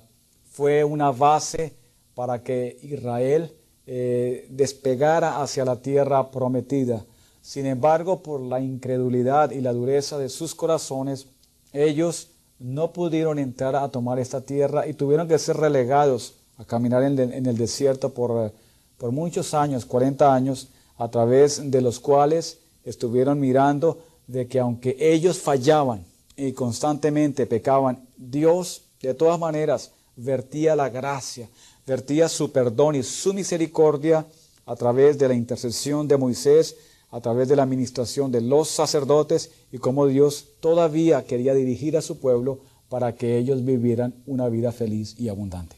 fue 0.49 0.83
una 0.83 1.11
base 1.11 1.75
para 2.15 2.41
que 2.41 2.79
Israel 2.81 3.53
eh, 3.85 4.47
despegara 4.49 5.41
hacia 5.41 5.63
la 5.63 5.81
tierra 5.81 6.31
prometida. 6.31 7.05
Sin 7.41 7.65
embargo, 7.65 8.23
por 8.23 8.41
la 8.41 8.59
incredulidad 8.59 9.51
y 9.51 9.61
la 9.61 9.71
dureza 9.71 10.17
de 10.17 10.27
sus 10.27 10.55
corazones, 10.55 11.27
ellos 11.73 12.31
no 12.59 12.91
pudieron 12.91 13.39
entrar 13.39 13.75
a 13.75 13.89
tomar 13.89 14.19
esta 14.19 14.41
tierra 14.41 14.87
y 14.87 14.93
tuvieron 14.93 15.27
que 15.27 15.37
ser 15.37 15.57
relegados 15.57 16.35
a 16.57 16.65
caminar 16.65 17.03
en, 17.03 17.19
el 17.19 17.57
desierto 17.57 18.13
por, 18.13 18.51
por 18.97 19.11
muchos 19.11 19.53
años, 19.53 19.85
40 19.85 20.33
años, 20.33 20.69
a 20.97 21.09
través 21.09 21.69
de 21.69 21.81
los 21.81 21.99
cuales 21.99 22.59
estuvieron 22.83 23.39
mirando 23.39 23.99
de 24.25 24.47
que 24.47 24.59
aunque 24.59 24.97
ellos 24.99 25.39
fallaban 25.39 26.05
y 26.35 26.53
constantemente 26.53 27.45
pecaban, 27.45 28.07
Dios 28.17 28.81
de 29.01 29.13
todas 29.13 29.39
maneras 29.39 29.91
vertía 30.15 30.75
la 30.75 30.89
gracia, 30.89 31.47
vertía 31.85 32.27
su 32.27 32.51
perdón 32.51 32.95
y 32.95 33.03
su 33.03 33.33
misericordia 33.33 34.25
a 34.65 34.75
través 34.75 35.17
de 35.17 35.27
la 35.27 35.33
intercesión 35.33 36.07
de 36.07 36.17
Moisés 36.17 36.75
a 37.09 37.21
través 37.21 37.47
de 37.47 37.55
la 37.55 37.63
administración 37.63 38.31
de 38.31 38.41
los 38.41 38.69
sacerdotes 38.69 39.51
y 39.71 39.77
cómo 39.77 40.07
Dios 40.07 40.49
todavía 40.59 41.25
quería 41.25 41.53
dirigir 41.53 41.97
a 41.97 42.01
su 42.01 42.19
pueblo 42.19 42.59
para 42.89 43.15
que 43.15 43.37
ellos 43.37 43.63
vivieran 43.63 44.15
una 44.25 44.49
vida 44.49 44.71
feliz 44.71 45.15
y 45.17 45.29
abundante. 45.29 45.75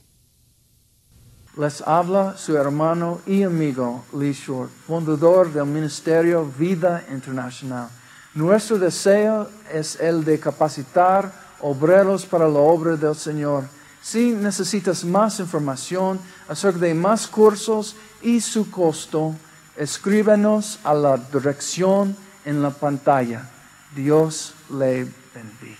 Les 1.57 1.81
habla 1.81 2.37
su 2.37 2.55
hermano 2.55 3.19
y 3.25 3.43
amigo 3.43 4.05
Lee 4.17 4.31
Short, 4.31 4.71
fundador 4.87 5.51
del 5.51 5.65
Ministerio 5.65 6.45
Vida 6.57 7.05
Internacional. 7.11 7.89
Nuestro 8.33 8.77
deseo 8.77 9.49
es 9.73 9.99
el 9.99 10.23
de 10.23 10.39
capacitar 10.39 11.33
obreros 11.61 12.25
para 12.25 12.47
la 12.47 12.59
obra 12.59 12.95
del 12.95 13.15
Señor. 13.15 13.65
Si 14.01 14.31
necesitas 14.31 15.03
más 15.03 15.39
información 15.39 16.19
acerca 16.47 16.79
de 16.79 16.93
más 16.93 17.27
cursos 17.27 17.95
y 18.21 18.39
su 18.39 18.69
costo, 18.71 19.35
escríbenos 19.79 20.77
a 20.83 20.93
la 20.93 21.17
dirección 21.17 22.15
en 22.43 22.61
la 22.61 22.69
pantalla. 22.69 23.49
Dios 23.95 24.53
le 24.69 25.07
bendiga. 25.33 25.78